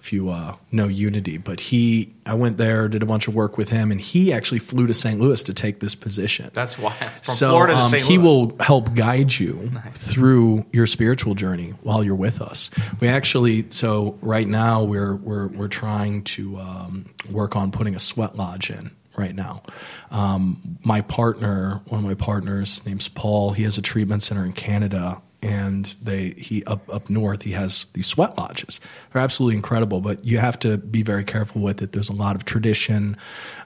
[0.00, 1.36] if you uh, know Unity.
[1.38, 4.58] But he, I went there, did a bunch of work with him, and he actually
[4.58, 5.20] flew to St.
[5.20, 6.50] Louis to take this position.
[6.52, 8.04] That's why from so Florida to um, St.
[8.04, 12.70] he will help guide you through your spiritual journey while you're with us.
[13.00, 18.00] We actually, so right now we're we're we're trying to um, work on putting a
[18.00, 19.62] sweat lodge in right now.
[20.10, 23.52] Um, my partner, one of my partners, name's Paul.
[23.52, 27.86] He has a treatment center in Canada, and they he up up north he has
[27.94, 28.80] these sweat lodges.
[29.12, 31.92] They're absolutely incredible, but you have to be very careful with it.
[31.92, 33.16] There's a lot of tradition.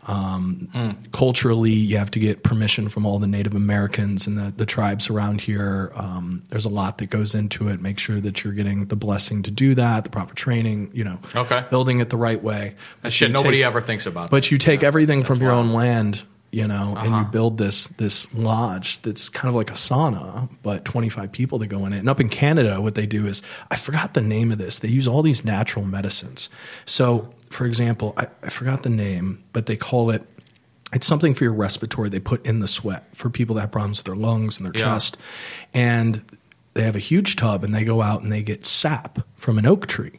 [0.06, 4.66] Um, Culturally, you have to get permission from all the Native Americans and the, the
[4.66, 5.92] tribes around here.
[5.94, 7.80] Um, there's a lot that goes into it.
[7.80, 10.90] Make sure that you're getting the blessing to do that, the proper training.
[10.92, 11.64] You know, Okay.
[11.70, 12.74] building it the right way.
[13.02, 14.30] That shit nobody take- ever thinks about.
[14.30, 15.66] but you take everything from your wild.
[15.66, 16.24] own land,
[16.54, 17.18] you know, and Uh-huh.
[17.18, 21.66] you build this this lodge that's kind of like a sauna, but 25 people that
[21.66, 21.98] go in it.
[21.98, 24.78] And up in Canada, what they do is I forgot the name of this.
[24.78, 26.48] They use all these natural medicines.
[26.86, 30.22] So, for example, I, I forgot the name, but they call it.
[30.92, 32.08] It's something for your respiratory.
[32.08, 34.72] They put in the sweat for people that have problems with their lungs and their
[34.80, 34.92] Yeah.
[34.92, 35.16] chest,
[35.74, 36.22] and
[36.74, 39.66] they have a huge tub and they go out and they get sap from an
[39.66, 40.12] oak tree.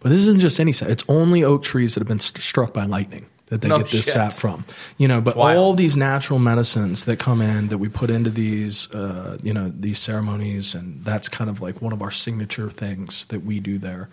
[0.00, 2.72] But this isn't just any sap; it's only oak trees that have been st- struck
[2.72, 4.14] by lightning that they No get this shit.
[4.14, 4.64] sap from.
[4.96, 5.58] You know, but Wild.
[5.58, 9.70] all these natural medicines that come in that we put into these, uh, you know,
[9.78, 13.78] these ceremonies, and that's kind of like one of our signature things that we do
[13.78, 14.08] there.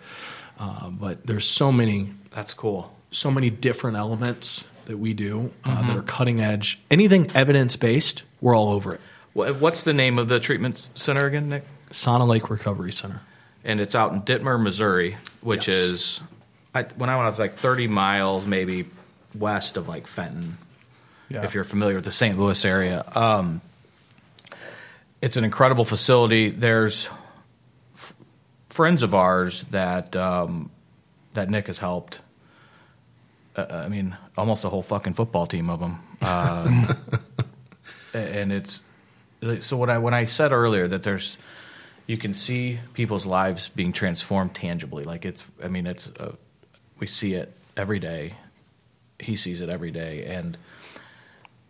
[0.60, 2.94] Uh, but there's so many, That's cool.
[3.10, 5.86] so many different elements that we do uh, Mm-hmm.
[5.88, 6.80] that are cutting edge.
[6.90, 9.00] Anything evidence based, we're all over it.
[9.34, 11.64] What's the name of the treatment center again, Nick?
[11.92, 13.20] Sana Lake Recovery Center.
[13.64, 15.76] and it's out in Dittmer, Missouri, which Yes.
[15.76, 16.20] is
[16.74, 18.84] I, when I went, I was like 30 miles maybe
[19.38, 20.58] west of like Fenton.
[21.28, 21.44] Yeah.
[21.44, 22.38] If you're familiar with the St.
[22.38, 23.60] Louis area, um,
[25.20, 26.50] it's an incredible facility.
[26.50, 27.08] There's
[27.94, 28.14] f-
[28.70, 30.70] friends of ours that um,
[31.34, 32.20] that Nick has helped.
[33.54, 36.94] Uh, I mean, almost a whole fucking football team of them, uh,
[38.14, 38.82] and it's
[39.60, 41.36] so when I when I said earlier that there's
[42.08, 45.04] you can see people's lives being transformed tangibly.
[45.04, 46.34] Like it's, I mean, it's, uh,
[46.98, 48.34] we see it every day.
[49.18, 50.56] He sees it every day, and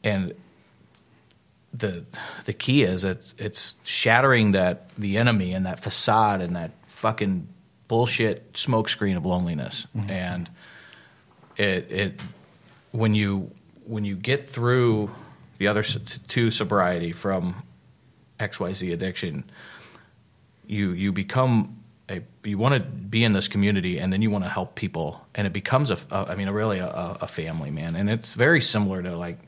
[0.04, 0.34] and
[1.72, 2.04] the
[2.44, 7.48] the key is it's it's shattering that the enemy and that facade and that fucking
[7.88, 10.10] bullshit smokescreen of loneliness, mm-hmm.
[10.10, 10.50] and
[11.56, 12.22] it it
[12.92, 13.50] when you
[13.86, 15.10] when you get through
[15.58, 17.62] the other to sobriety from
[18.38, 19.44] XYZ addiction,
[20.66, 24.44] you you become a you want to be in this community and then you want
[24.44, 27.70] to help people and it becomes a, a I mean a really a, a family
[27.70, 27.96] man.
[27.96, 29.38] And it's very similar to like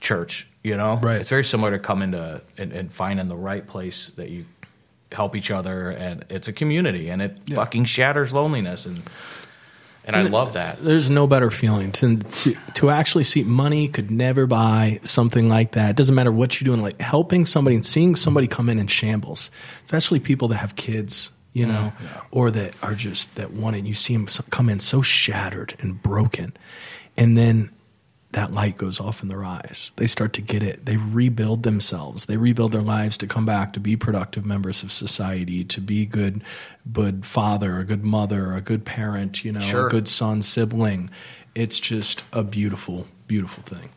[0.00, 0.96] church you know?
[1.02, 1.20] Right.
[1.20, 4.46] it's very similar to coming to and, and finding the right place that you
[5.10, 9.02] help each other and it's a community and it fucking shatters loneliness and
[10.04, 10.82] and I love that.
[10.82, 15.72] There's no better feeling to, to to actually see money could never buy something like
[15.72, 15.90] that.
[15.90, 18.88] It doesn't matter what you're doing, like helping somebody and seeing somebody come in in
[18.88, 19.52] shambles,
[19.84, 21.92] especially people that have kids, you know,
[22.30, 23.84] or that are just that want it.
[23.84, 26.56] You see them come in so shattered and broken,
[27.16, 27.70] and then
[28.32, 29.92] that light goes off in their eyes.
[29.96, 30.86] They start to get it.
[30.86, 32.24] They rebuild themselves.
[32.24, 36.06] They rebuild their lives to come back to be productive members of society, to be
[36.06, 36.42] good,
[36.90, 39.86] good father, a good mother, a good parent, you know, Sure.
[39.86, 41.10] a good son, sibling.
[41.54, 43.90] It's just a beautiful, beautiful thing.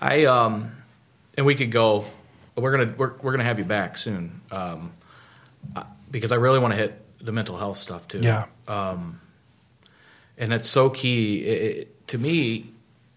[0.00, 0.72] I um,
[1.36, 2.06] and we could go.
[2.56, 4.92] We're gonna we're, we're gonna have you back soon, um,
[5.76, 8.20] uh, because I really want to hit the mental health stuff too.
[8.20, 8.46] Yeah.
[10.38, 12.66] and it's so key it, it- to me,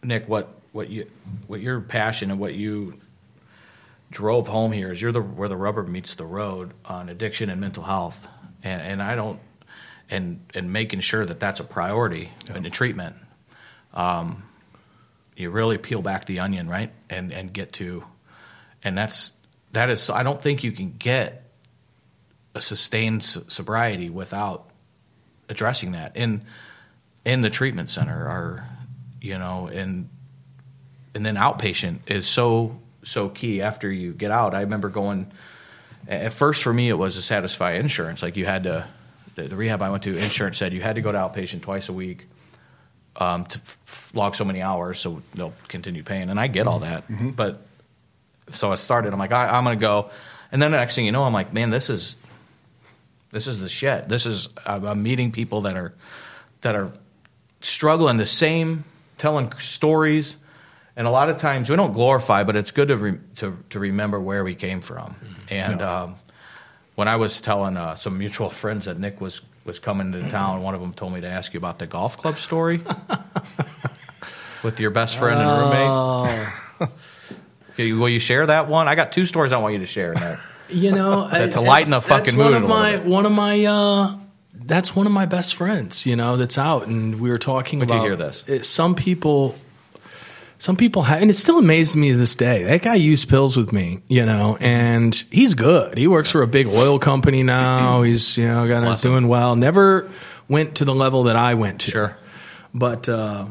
[0.04, 0.30] Nick.
[0.30, 1.10] What what you
[1.48, 3.00] what your passion and what you
[4.12, 7.60] drove home here is you're the where the rubber meets the road on addiction and
[7.60, 8.26] mental health,
[8.64, 9.40] and and I don't
[10.10, 13.16] and and making sure that that's a priority in the treatment.
[13.94, 14.44] Um,
[15.36, 18.04] you really peel back the onion, right, and and get to,
[18.84, 19.34] and that's
[19.74, 20.10] that is.
[20.10, 21.45] I don't think you can get
[22.56, 24.70] a sustained sobriety without
[25.50, 26.16] addressing that.
[26.18, 26.42] In
[27.24, 28.68] in the treatment center or
[29.22, 30.10] you know and
[31.14, 34.56] and then outpatient is so so key after you get out.
[34.56, 35.32] I remember going
[36.08, 38.24] at first for me it was to satisfy insurance.
[38.24, 38.88] Like you had to
[39.36, 41.90] the, the rehab i went to insurance said you had to go to outpatient twice
[41.90, 42.26] a week
[43.18, 46.30] um, to f- log so many hours so they'll continue paying.
[46.30, 47.04] And i get all that
[47.36, 47.66] but
[48.52, 50.10] so i started i'm like I, i'm going to go.
[50.52, 52.18] And then the next thing you know i'm like man this is
[53.36, 54.08] this is the shit.
[54.08, 55.94] This is I'm meeting people that are
[56.62, 56.90] that are
[57.60, 58.86] struggling the same,
[59.18, 60.38] telling stories,
[60.96, 63.80] and a lot of times we don't glorify, but it's good to re, to to
[63.80, 65.16] remember where we came from.
[65.50, 66.16] And um,
[66.96, 70.64] when I was telling uh, some mutual friends that Nick was was coming to town,
[70.64, 72.78] one of them told me to ask you about the golf club story
[74.64, 76.90] with your best friend and roommate.
[77.74, 78.88] Okay, Will you share that one?
[78.88, 80.14] I got two stories I want you to share.
[80.70, 83.06] You know, To- lighten the fucking that's mood One of my bit.
[83.06, 84.18] one of my uh,
[84.54, 86.06] that's one of my best friends.
[86.06, 88.44] You know, that's out, and we were talking you about hear this?
[88.48, 89.56] it- some people.
[90.58, 92.64] Some people have, and it still amazes me to this day.
[92.64, 95.98] That guy used pills with me, you know, and he's good.
[95.98, 98.02] He works for a big oil company now.
[98.04, 99.58] He's, you know, got doing well.
[99.58, 100.10] Never
[100.48, 101.92] went to the level that I went to.
[101.92, 102.18] Sure.
[102.74, 103.48] But uh,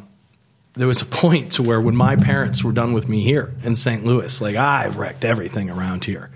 [0.72, 3.74] there was a point to where when my parents were done with me here in
[3.74, 4.02] St.
[4.04, 6.30] Louis, like I wrecked everything around here.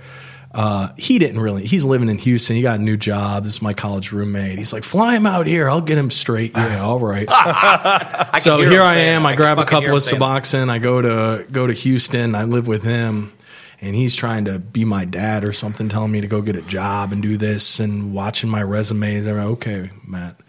[0.52, 1.66] Uh, he didn't really.
[1.66, 2.56] He's living in Houston.
[2.56, 3.44] He got a new job.
[3.44, 4.56] This is my college roommate.
[4.58, 5.68] He's like, fly him out here.
[5.68, 6.52] I'll get him straight.
[6.56, 7.28] Yeah, all right.
[8.40, 9.26] so here I am.
[9.26, 10.02] I I grab a couple of.
[10.02, 10.70] Suboxone.
[10.70, 12.34] I go to go to Houston.
[12.34, 13.32] I live with him,
[13.80, 16.62] and he's trying to be my dad or something, telling me to go get a
[16.62, 19.26] job and do this, and watching my resumes.
[19.26, 20.40] I'm like, okay, Matt,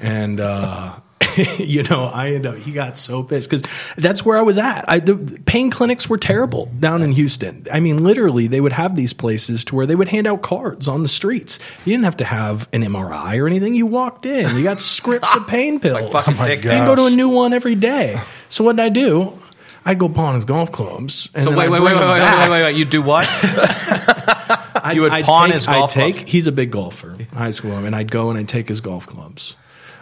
[0.00, 0.38] and.
[0.40, 1.00] uh
[1.58, 2.56] you know, I end up.
[2.56, 3.62] He got so pissed because
[3.96, 4.84] that's where I was at.
[4.88, 5.16] I, the
[5.46, 7.66] pain clinics were terrible down in Houston.
[7.72, 10.88] I mean, literally, they would have these places to where they would hand out cards
[10.88, 11.58] on the streets.
[11.84, 13.74] You didn't have to have an MRI or anything.
[13.74, 16.10] You walked in, you got scripts of pain pills.
[16.12, 16.86] fucking oh my Dick God.
[16.86, 18.18] Go to a new one every day.
[18.48, 19.38] So what did I do?
[19.84, 21.30] I'd go pawn his golf clubs.
[21.34, 22.76] And So then wait, I'd wait, wait, wait, wait, wait, wait, wait.
[22.76, 23.26] You do what?
[23.28, 26.30] I'd- You would I'd pawn take- his golf I'd take, clubs.
[26.30, 29.54] He's a big golfer, high school, and I'd go and I'd take his golf clubs.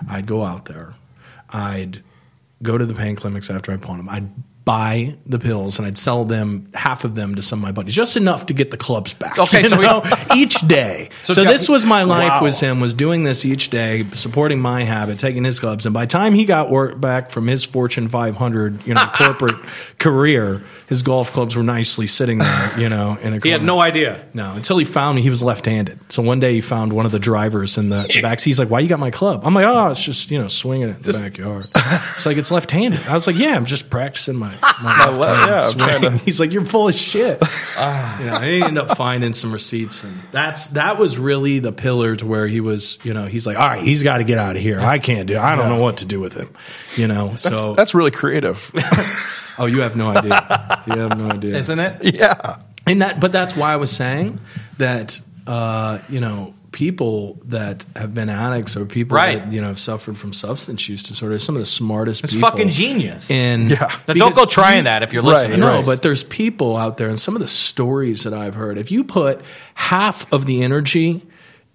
[0.09, 0.95] I'd go out there.
[1.51, 2.03] I'd
[2.63, 4.09] go to the pain clinics after I pawn them.
[4.09, 4.29] I'd
[4.65, 7.95] buy the pills and I'd sell them half of them to some of my buddies,
[7.95, 9.39] just enough to get the clubs back.
[9.39, 11.09] Okay, so we- each day.
[11.23, 12.29] So, So this was my life.
[12.29, 12.43] Wow.
[12.43, 16.05] Was him was doing this each day, supporting my habit, taking his clubs, and by
[16.05, 19.57] the time he got work back from his Fortune 500, you know, corporate
[19.99, 23.79] career, his golf clubs were nicely sitting there, you know, in a He had no
[23.81, 24.25] idea.
[24.35, 26.11] No, until he found me, he was left-handed.
[26.11, 28.51] So one day he found one of the drivers in the, the back seat.
[28.51, 30.89] He's like, "Why you got my club?" I'm like, "Oh, it's just you know swinging
[30.89, 33.01] it in the backyard." It's like it's left-handed.
[33.07, 36.01] I was like, "Yeah, I'm just practicing my my left hand yeah, I'm swing." trying
[36.19, 38.21] to- He's like, "You're full of shit." Ah.
[38.21, 42.17] you know, he ended up finding some receipts, and that's that was really the pillar
[42.17, 42.99] to where he was.
[43.03, 44.81] You know, he's like, "All right, he's got to get out of here.
[44.81, 45.39] I can't do.
[45.39, 46.49] I don't know what to do with him."
[46.97, 48.73] You know, That's, so that's really creative.
[49.59, 50.83] Oh, you have no idea.
[50.87, 52.15] You have no idea Isn't it?
[52.15, 52.57] yeah.
[52.87, 54.41] and that but that's why i was saying
[54.79, 59.43] that uh, you know people that have been addicts or people Right.
[59.43, 61.39] that you know have suffered from substance use disorder.
[61.39, 62.23] Some of the smartest.
[62.23, 62.27] People.
[62.29, 63.31] It's people fucking genius.
[63.31, 63.91] And Yeah.
[64.07, 65.61] Now, don't go trying that if you're Right, listening.
[65.61, 65.87] no, right.
[65.87, 68.77] but there's people out there, and some of the stories that I've heard.
[68.77, 69.41] If you put
[69.75, 71.23] half of the energy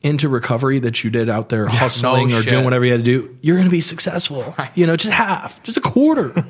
[0.04, 2.52] into recovery that you did out there hustling no or shit.
[2.52, 4.54] doing whatever you had to do, you're going to be successful.
[4.60, 4.70] Right.
[4.76, 6.34] You know, just half, just a quarter.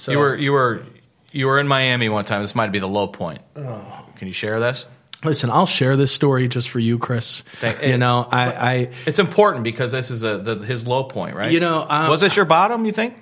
[0.00, 0.82] so You were you were
[1.32, 2.40] you were in Miami one time.
[2.40, 3.42] This might be the low point.
[3.54, 4.86] Can you share this?
[5.22, 5.50] listen.
[5.50, 7.42] I'll share this story just for you, Chris.
[7.60, 11.36] Thank- you know, I, I It's important because this is a the, his low point,
[11.36, 11.50] right?
[11.52, 12.86] You know, uh, was this your bottom?
[12.86, 13.14] You think?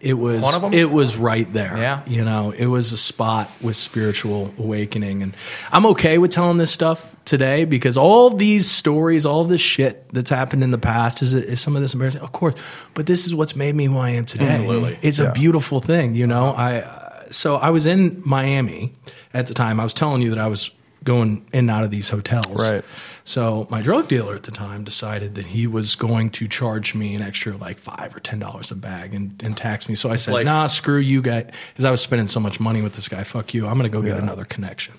[0.00, 0.72] It was One of 'em?
[0.72, 1.76] it was right there.
[1.76, 2.02] Yeah.
[2.06, 5.34] you know, it was a spot with spiritual awakening, and
[5.72, 10.30] I'm okay with telling this stuff today because all these stories, all this shit that's
[10.30, 12.54] happened in the past, is, is some of this embarrassing, of course.
[12.94, 14.46] But this is what's made me who I am today.
[14.48, 14.98] Absolutely.
[15.02, 15.30] it's Yeah.
[15.30, 16.52] a beautiful thing, you know.
[16.52, 18.94] I uh, so I was in Miami
[19.34, 19.80] at the time.
[19.80, 20.70] I was telling you that I was
[21.04, 22.82] going in and out of these hotels, Right.
[23.28, 27.14] So my drug dealer at the time decided that he was going to charge me
[27.14, 29.94] an extra like five or ten dollars a bag and, and tax me.
[29.96, 30.46] So I said, Inflation.
[30.46, 33.24] "Nah, screw you guys," because I was spending so much money with this guy.
[33.24, 33.66] Fuck you.
[33.66, 34.94] I'm going to go get another connection.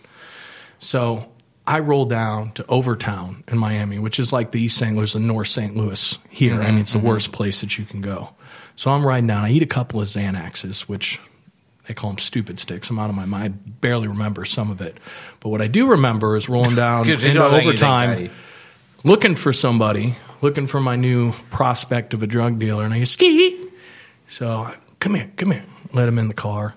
[0.77, 1.27] So
[1.65, 4.95] I roll down to Overtown in Miami, which is like the East St.
[4.95, 5.75] Louis and North St.
[5.75, 6.61] Louis here.
[6.61, 7.07] I mean, it's the mm-hmm.
[7.07, 8.29] worst place that you can go.
[8.75, 9.43] So I'm riding down.
[9.43, 11.19] I eat a couple of Xanaxes, which
[11.89, 12.91] they call them stupid sticks.
[12.91, 13.59] I'm out of my mind.
[13.65, 14.99] I barely remember some of it.
[15.39, 18.29] But what I do remember is rolling down into don't think you think, Overtown
[19.03, 20.13] looking for somebody,
[20.43, 23.69] looking for my new prospect of a drug dealer, and I go, ski.
[24.27, 25.65] So come here, come here.
[25.91, 26.75] Let him in the car.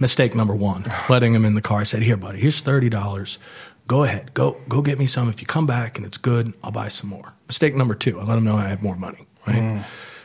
[0.00, 1.78] Mistake number one, letting him in the car.
[1.78, 3.38] I said, "Here, buddy, here's thirty dollars.
[3.86, 5.28] Go ahead, go go get me some.
[5.28, 8.24] If you come back and it's good, I'll buy some more." Mistake number two, I
[8.24, 9.28] let him know I had more money.
[9.46, 9.62] Right.
[9.62, 9.84] Mm.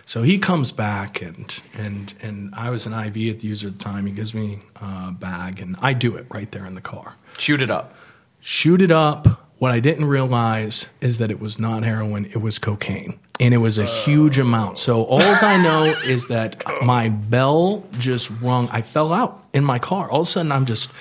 [0.10, 3.74] So he comes back and and and I was an IV at the user at
[3.74, 4.08] the time.
[4.08, 7.62] He gives me a bag and I do it right there in the car Shoot
[7.62, 7.94] it up.
[8.40, 9.28] shoot it up.
[9.60, 13.20] What I didn't realize is that it was not heroin, it was cocaine.
[13.40, 14.80] And it was a huge amount.
[14.80, 18.68] So all I know is that my bell just rung.
[18.70, 20.10] I fell out in my car.
[20.10, 20.92] All of a sudden, I'm just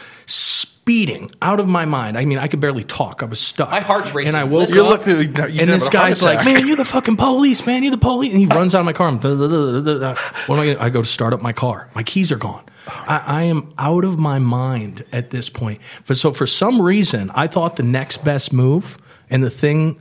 [0.89, 2.17] speeding out of my mind.
[2.17, 3.23] I mean, I could barely talk.
[3.23, 3.71] I was stuck.
[3.71, 4.29] My heart's racing.
[4.29, 5.07] And I woke You're up.
[5.07, 7.83] lucky you didn't and have this guy's like, man, you're the fucking police, man.
[7.83, 8.31] You're the police.
[8.33, 9.09] And he runs out of my car.
[9.09, 10.15] I'm, "Duh, duh, duh, duh, duh."
[10.47, 11.91] what am I going to I go to start up my car.
[11.95, 12.65] My keys are gone.
[12.87, 15.83] I, I am out of my mind at this point.
[16.05, 18.97] For, so for some reason, I thought the next best move
[19.29, 20.01] and the thing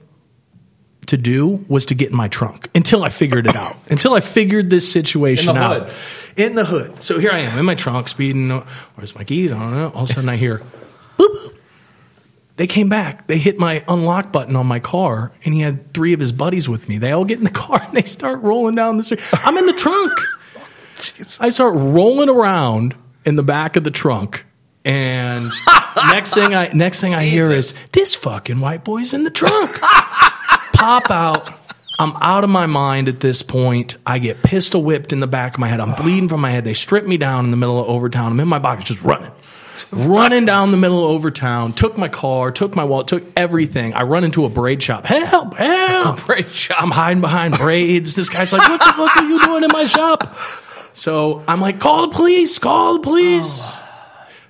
[1.07, 3.75] to do was to get in my trunk until I figured it out.
[3.89, 5.89] until I figured this situation In the out.
[5.89, 5.95] hood.
[6.37, 7.03] In the hood.
[7.03, 8.51] So here I am in my trunk, speeding.
[8.51, 9.51] Uh, where's my keys?
[9.51, 9.89] I don't know.
[9.89, 10.59] All of a sudden, I hear,
[11.17, 11.53] boop, boop.
[12.57, 13.27] They came back.
[13.27, 16.67] They hit my unlock button on my car, and he had three of his buddies
[16.67, 16.97] with me.
[16.97, 19.21] They all get in the car and they start rolling down the street.
[19.33, 20.11] I'm in the trunk.
[21.39, 22.95] I start rolling around
[23.25, 24.45] in the back of the trunk,
[24.83, 25.49] and
[25.95, 29.69] next thing I next thing I hear is this fucking white boy's in the trunk.
[30.77, 31.49] Pop out.
[31.97, 33.95] I'm out of my mind at this point.
[34.05, 35.79] I get pistol whipped in the back of my head.
[35.79, 36.65] I'm bleeding from my head.
[36.65, 38.33] They strip me down in the middle of Overtown.
[38.33, 39.31] I'm in my box just running.
[39.91, 43.95] running down the middle of Overtown, took my car, took my wallet, took everything.
[43.95, 45.07] I run into a braid shop.
[45.07, 46.23] Help, help.
[46.27, 46.79] Braid shop.
[46.79, 48.13] I'm hiding behind braids.
[48.13, 50.37] This guy's like, what the fuck are you doing in my shop?
[50.93, 53.61] So I'm like, call the police, call the police.
[53.63, 53.83] Oh.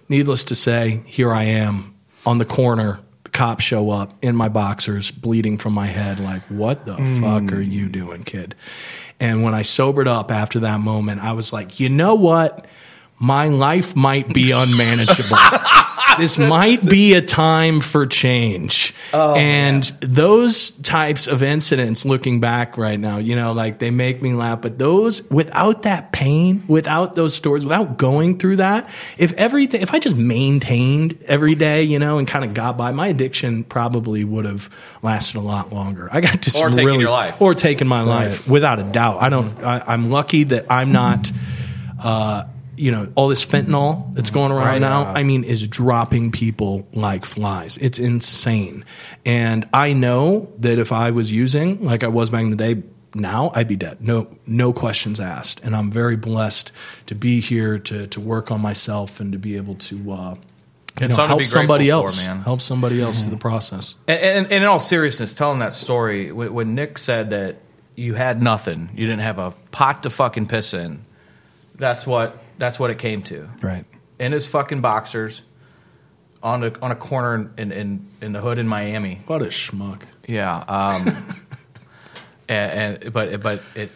[0.10, 3.00] Needless to say, here I am on the corner.
[3.38, 6.20] Cops show up in my boxers, bleeding from my head.
[6.20, 7.22] Like, what the mm.
[7.22, 8.56] fuck are you doing, kid?
[9.20, 12.66] And when I sobered up after that moment, I was like, you know what?
[13.20, 15.38] My life might be unmanageable.
[16.18, 18.94] this might be a time for change.
[19.14, 24.34] and those types of incidents, looking back right now, you know, like they make me
[24.34, 24.62] laugh.
[24.62, 29.94] But those, without that pain, without those stories, without going through that, if everything, if
[29.94, 34.24] I just maintained every day, you know, and kind of got by, my addiction probably
[34.24, 34.70] would have
[35.02, 36.10] lasted a lot longer.
[36.12, 37.42] I got to Or some taken really, your life.
[37.42, 39.22] or taken my life without a doubt.
[39.22, 39.64] I don't.
[39.64, 41.32] I, I'm lucky that I'm not.
[42.02, 42.46] Uh,
[42.78, 45.02] you know, all this fentanyl that's going around Right, now.
[45.02, 45.14] yeah.
[45.14, 47.78] I mean, is dropping people like flies.
[47.78, 48.86] It's insane.
[49.26, 52.84] And I know that if I was using like I was back in the day,
[53.16, 54.00] now I'd be dead.
[54.00, 55.62] No, no questions asked.
[55.64, 56.72] And I'm very blessed
[57.08, 60.12] to be here to to work on myself and to be able to.
[60.12, 60.36] Uh,
[61.00, 62.28] you know, help somebody grateful for, else.
[62.28, 62.42] man.
[62.42, 63.94] Help somebody else through the process.
[64.08, 67.58] And, and, and in all seriousness, telling that story, when, when Nick said that
[67.96, 71.06] you had nothing, you didn't have a pot to fucking piss in,
[71.76, 73.50] that's what that's what it came to.
[73.62, 73.86] Right.
[74.20, 75.42] In his fucking boxers,
[76.44, 79.22] on a on a corner in in, in the hood in Miami.
[79.28, 80.04] What a schmuck.
[80.28, 80.56] Yeah.
[80.58, 81.08] Um,
[82.50, 83.92] and, and but but it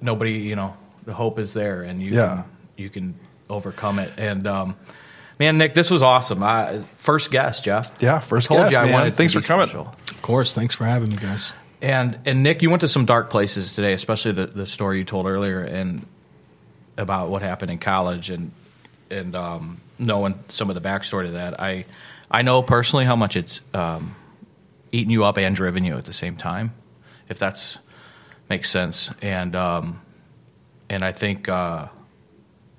[0.00, 2.42] nobody you know the hope is there and you Yeah.
[2.42, 2.44] can,
[2.76, 3.14] you can
[3.48, 4.76] overcome it and um,
[5.38, 6.42] Man, Nick, this was awesome.
[6.42, 7.92] I, first guest, Jeff.
[8.00, 8.92] Yeah, first I told guest, you I man.
[8.94, 9.66] wanted Thanks for coming.
[9.66, 9.94] special.
[10.10, 10.54] Of course.
[10.54, 11.52] Thanks for having me, guys.
[11.82, 15.04] And and Nick, you went to some dark places today, especially the, the story you
[15.04, 16.06] told earlier, and
[16.96, 18.52] about what happened in college, and
[19.10, 21.60] and um, knowing some of the backstory to that.
[21.60, 21.84] I
[22.30, 24.16] I know personally how much it's um,
[24.92, 26.72] eaten you up and driven you at the same time,
[27.28, 27.78] if that's
[28.48, 29.10] makes sense.
[29.22, 30.00] And um,
[30.88, 31.88] and I think uh,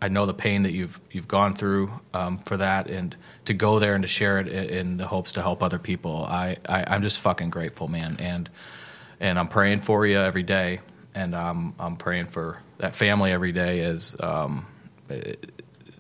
[0.01, 3.15] I know the pain that you've you've gone through um, for that, and
[3.45, 6.23] to go there and to share it in, in the hopes to help other people.
[6.23, 8.49] I, I I'm just fucking grateful, man, and
[9.19, 10.81] and I'm praying for you every day,
[11.15, 13.79] and I'm I'm praying for that family every day.
[13.79, 14.65] is, um,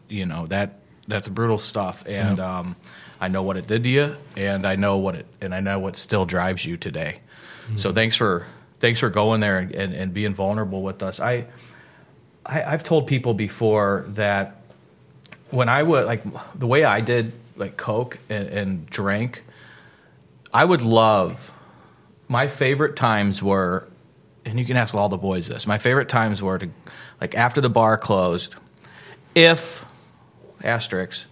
[0.09, 2.59] you know that that's brutal stuff, and Yeah.
[2.59, 2.75] um,
[3.19, 5.79] I know what it did to you, and I know what it and I know
[5.79, 7.19] what still drives you today.
[7.75, 8.45] So thanks for
[8.79, 11.19] thanks for going there and, and, and being vulnerable with us.
[11.19, 11.45] I,
[12.45, 14.61] I I've told people before that
[15.49, 16.23] when I would like
[16.55, 19.43] the way I did like coke and, and drank,
[20.53, 21.53] I would love
[22.29, 23.86] my favorite times were,
[24.47, 25.67] and you can ask all the boys this.
[25.67, 26.69] My favorite times were to
[27.19, 28.55] like after the bar closed,
[29.35, 29.85] if
[30.63, 31.27] asterisk,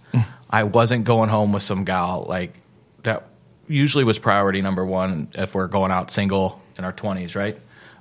[0.50, 2.54] I wasn't going home with some gal like
[3.02, 3.28] that.
[3.68, 7.58] Usually was priority number one if we're going out single in our twenties, right?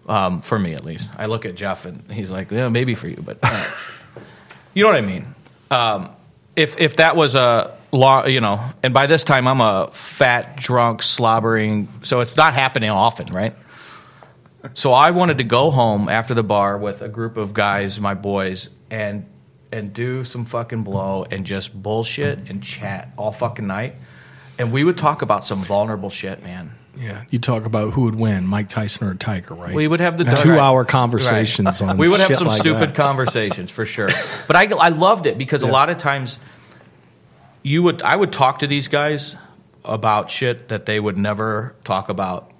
[0.07, 1.09] Um, for me at least.
[1.17, 3.71] I look at Jeff and he's like, yeah, maybe for you, but uh,
[4.75, 5.33] you know what I mean.
[5.71, 6.11] Um,
[6.55, 10.57] if if that was a law, you know, and by this time I'm a fat,
[10.57, 13.55] drunk, slobbering, so it's not happening often, right?
[14.73, 18.13] So I wanted to go home after the bar with a group of guys, my
[18.13, 19.25] boys, and
[19.71, 23.95] and do some fucking blow and just bullshit and chat all fucking night.
[24.57, 26.71] And we would talk about some vulnerable shit, man.
[26.97, 27.25] Yeah.
[27.29, 29.75] You talk about who would win, Mike Tyson or Tiger, right?
[29.75, 32.95] We would have the two hour conversations on we would have some like stupid that.
[32.95, 34.09] conversations for sure.
[34.47, 36.39] But I, I loved it because a lot of times
[37.63, 39.35] you would I would talk to these guys
[39.83, 42.51] about shit that they would never talk about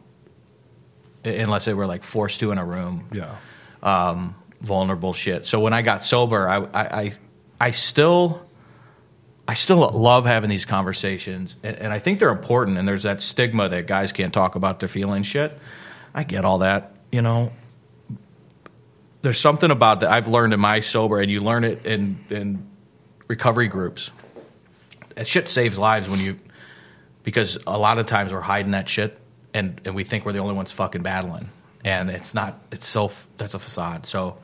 [1.25, 3.07] unless they were like forced to in a room.
[3.11, 3.37] Yeah.
[3.83, 5.45] Um, vulnerable shit.
[5.45, 7.11] So when I got sober, I, I, I,
[7.59, 8.43] I still.
[9.47, 12.79] I still love having these conversations, and, and I think they're important.
[12.79, 15.55] And there's that stigma that guys can't talk about their feeling shit.
[16.15, 17.51] I get all that, you know
[19.25, 22.69] there's something about that I've learned in my sober, and you learn it in in
[23.27, 24.11] recovery groups.
[25.15, 26.37] That shit saves lives when you,
[27.23, 29.17] because a lot of times we're hiding that shit,
[29.55, 31.49] and and we think we're the only ones fucking battling,
[31.83, 32.59] and it's not.
[32.71, 34.05] It's so that's a facade.
[34.05, 34.37] So,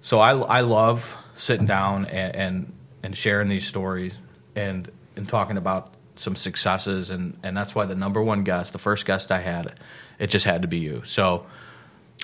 [0.00, 2.72] so I I love sitting down and and,
[3.02, 4.14] and sharing these stories
[4.56, 8.78] and and talking about some successes, and and that's why the number one guest, the
[8.78, 9.74] first guest I had,
[10.18, 11.02] it just had to be you.
[11.04, 11.46] So.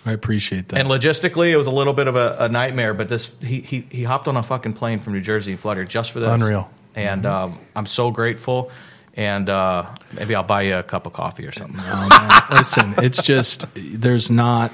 [0.07, 0.81] I appreciate that.
[0.81, 2.95] And logistically, it was a little bit of a, a nightmare.
[2.95, 5.75] But this, he, he he hopped on a fucking plane from New Jersey and flew
[5.75, 6.31] here just for this.
[6.31, 6.71] Unreal.
[6.95, 8.71] And um, I'm so grateful.
[9.15, 11.81] And uh, maybe I'll buy you a cup of coffee or something.
[11.83, 12.47] Oh.
[12.53, 14.73] Listen, it's just there's not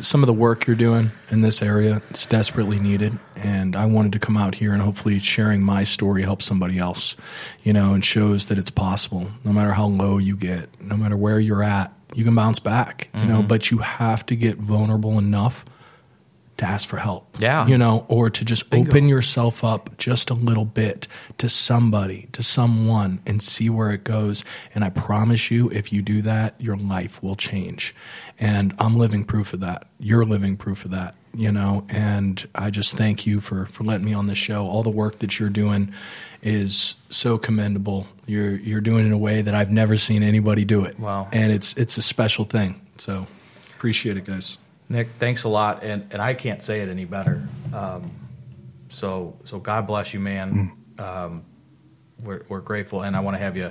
[0.00, 2.02] some of the work you're doing in this area.
[2.10, 6.22] It's desperately needed, and I wanted to come out here and hopefully sharing my story
[6.22, 7.16] helps somebody else,
[7.62, 9.30] you know, and shows that it's possible.
[9.44, 13.08] No matter how low you get, no matter where you're at, you can bounce back.
[13.14, 15.64] You know, but you have to get vulnerable enough
[16.58, 17.36] to ask for help.
[17.40, 17.66] Yeah.
[17.66, 18.90] You know, or to just Bingo.
[18.90, 24.04] open yourself up just a little bit to somebody, to someone, and see where it
[24.04, 24.44] goes.
[24.74, 27.94] And I promise you, if you do that, your life will change.
[28.38, 29.86] And I'm living proof of that.
[29.98, 31.86] You're living proof of that, you know.
[31.88, 34.66] And I just thank you for, for letting me on this show.
[34.66, 35.92] All the work that you're doing
[36.42, 38.06] is so commendable.
[38.26, 40.98] You're you're doing it in a way that I've never seen anybody do it.
[40.98, 41.28] Wow.
[41.32, 42.80] And it's it's a special thing.
[42.98, 43.26] So
[43.70, 44.58] appreciate it, guys.
[44.88, 45.82] Nick, thanks a lot.
[45.82, 47.46] And and I can't say it any better.
[47.74, 48.10] Um,
[48.88, 50.72] so so God bless you, man.
[50.98, 51.44] Um,
[52.22, 53.70] we're we're grateful, and I want to have you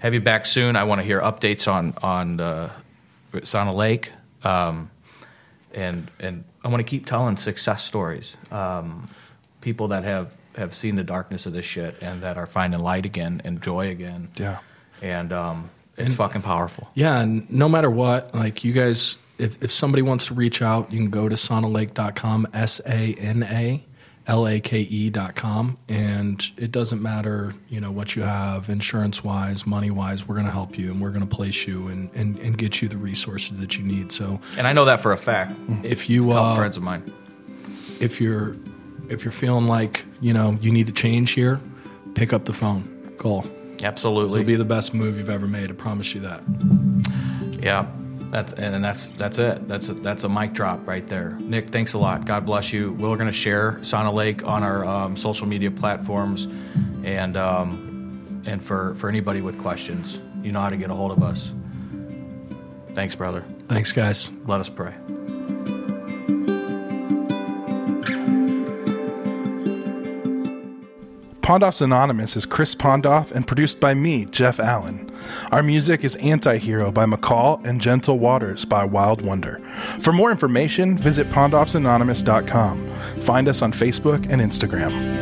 [0.00, 0.76] have you back soon.
[0.76, 2.70] I want to hear updates on on uh,
[3.44, 4.12] Sana Lake.
[4.44, 4.90] Um,
[5.72, 8.36] and and I want to keep telling success stories.
[8.50, 9.08] Um,
[9.60, 13.06] people that have have seen the darkness of this shit and that are finding light
[13.06, 14.28] again and joy again.
[14.36, 14.58] Yeah.
[15.00, 16.88] And um, it's fucking powerful.
[16.94, 20.92] Yeah, and no matter what, like you guys, if, if somebody wants to reach out,
[20.92, 23.84] you can go to sanalake.com, S A N A
[24.26, 25.78] L A K E dot com.
[25.88, 30.46] And it doesn't matter, you know, what you have, insurance wise, money wise, we're going
[30.46, 32.98] to help you and we're going to place you and, and, and get you the
[32.98, 34.12] resources that you need.
[34.12, 35.52] So And I know that for a fact.
[35.82, 37.10] if you, uh, friends of mine.
[38.00, 38.56] if you're,
[39.08, 41.58] if you're feeling like, you know, you need to change here,
[42.14, 43.46] pick up the phone, call.
[43.82, 44.24] Absolutely.
[44.28, 45.70] This will be the best move you've ever made.
[45.70, 46.42] I promise you that.
[47.62, 47.86] Yeah.
[48.30, 49.66] That's and that's that's it.
[49.68, 51.30] That's a, that's a mic drop right there.
[51.40, 52.26] Nick, thanks a lot.
[52.26, 52.92] God bless you.
[52.92, 56.46] We're going to share Sana Lake on our um, social media platforms,
[57.04, 61.12] and um, and for for anybody with questions, you know how to get a hold
[61.12, 61.54] of us.
[62.94, 63.44] Thanks, brother.
[63.66, 64.30] Thanks, guys.
[64.44, 64.92] Let us pray.
[71.48, 75.10] Pondoff's Anonymous is Chris Pondoff and produced by me, Jeff Allen.
[75.50, 79.58] Our music is Antihero by McCall and Gentle Waters by Wild Wonder.
[80.00, 82.90] For more information, visit pondoffsanonymous.com.
[83.22, 85.17] Find us on Facebook and Instagram.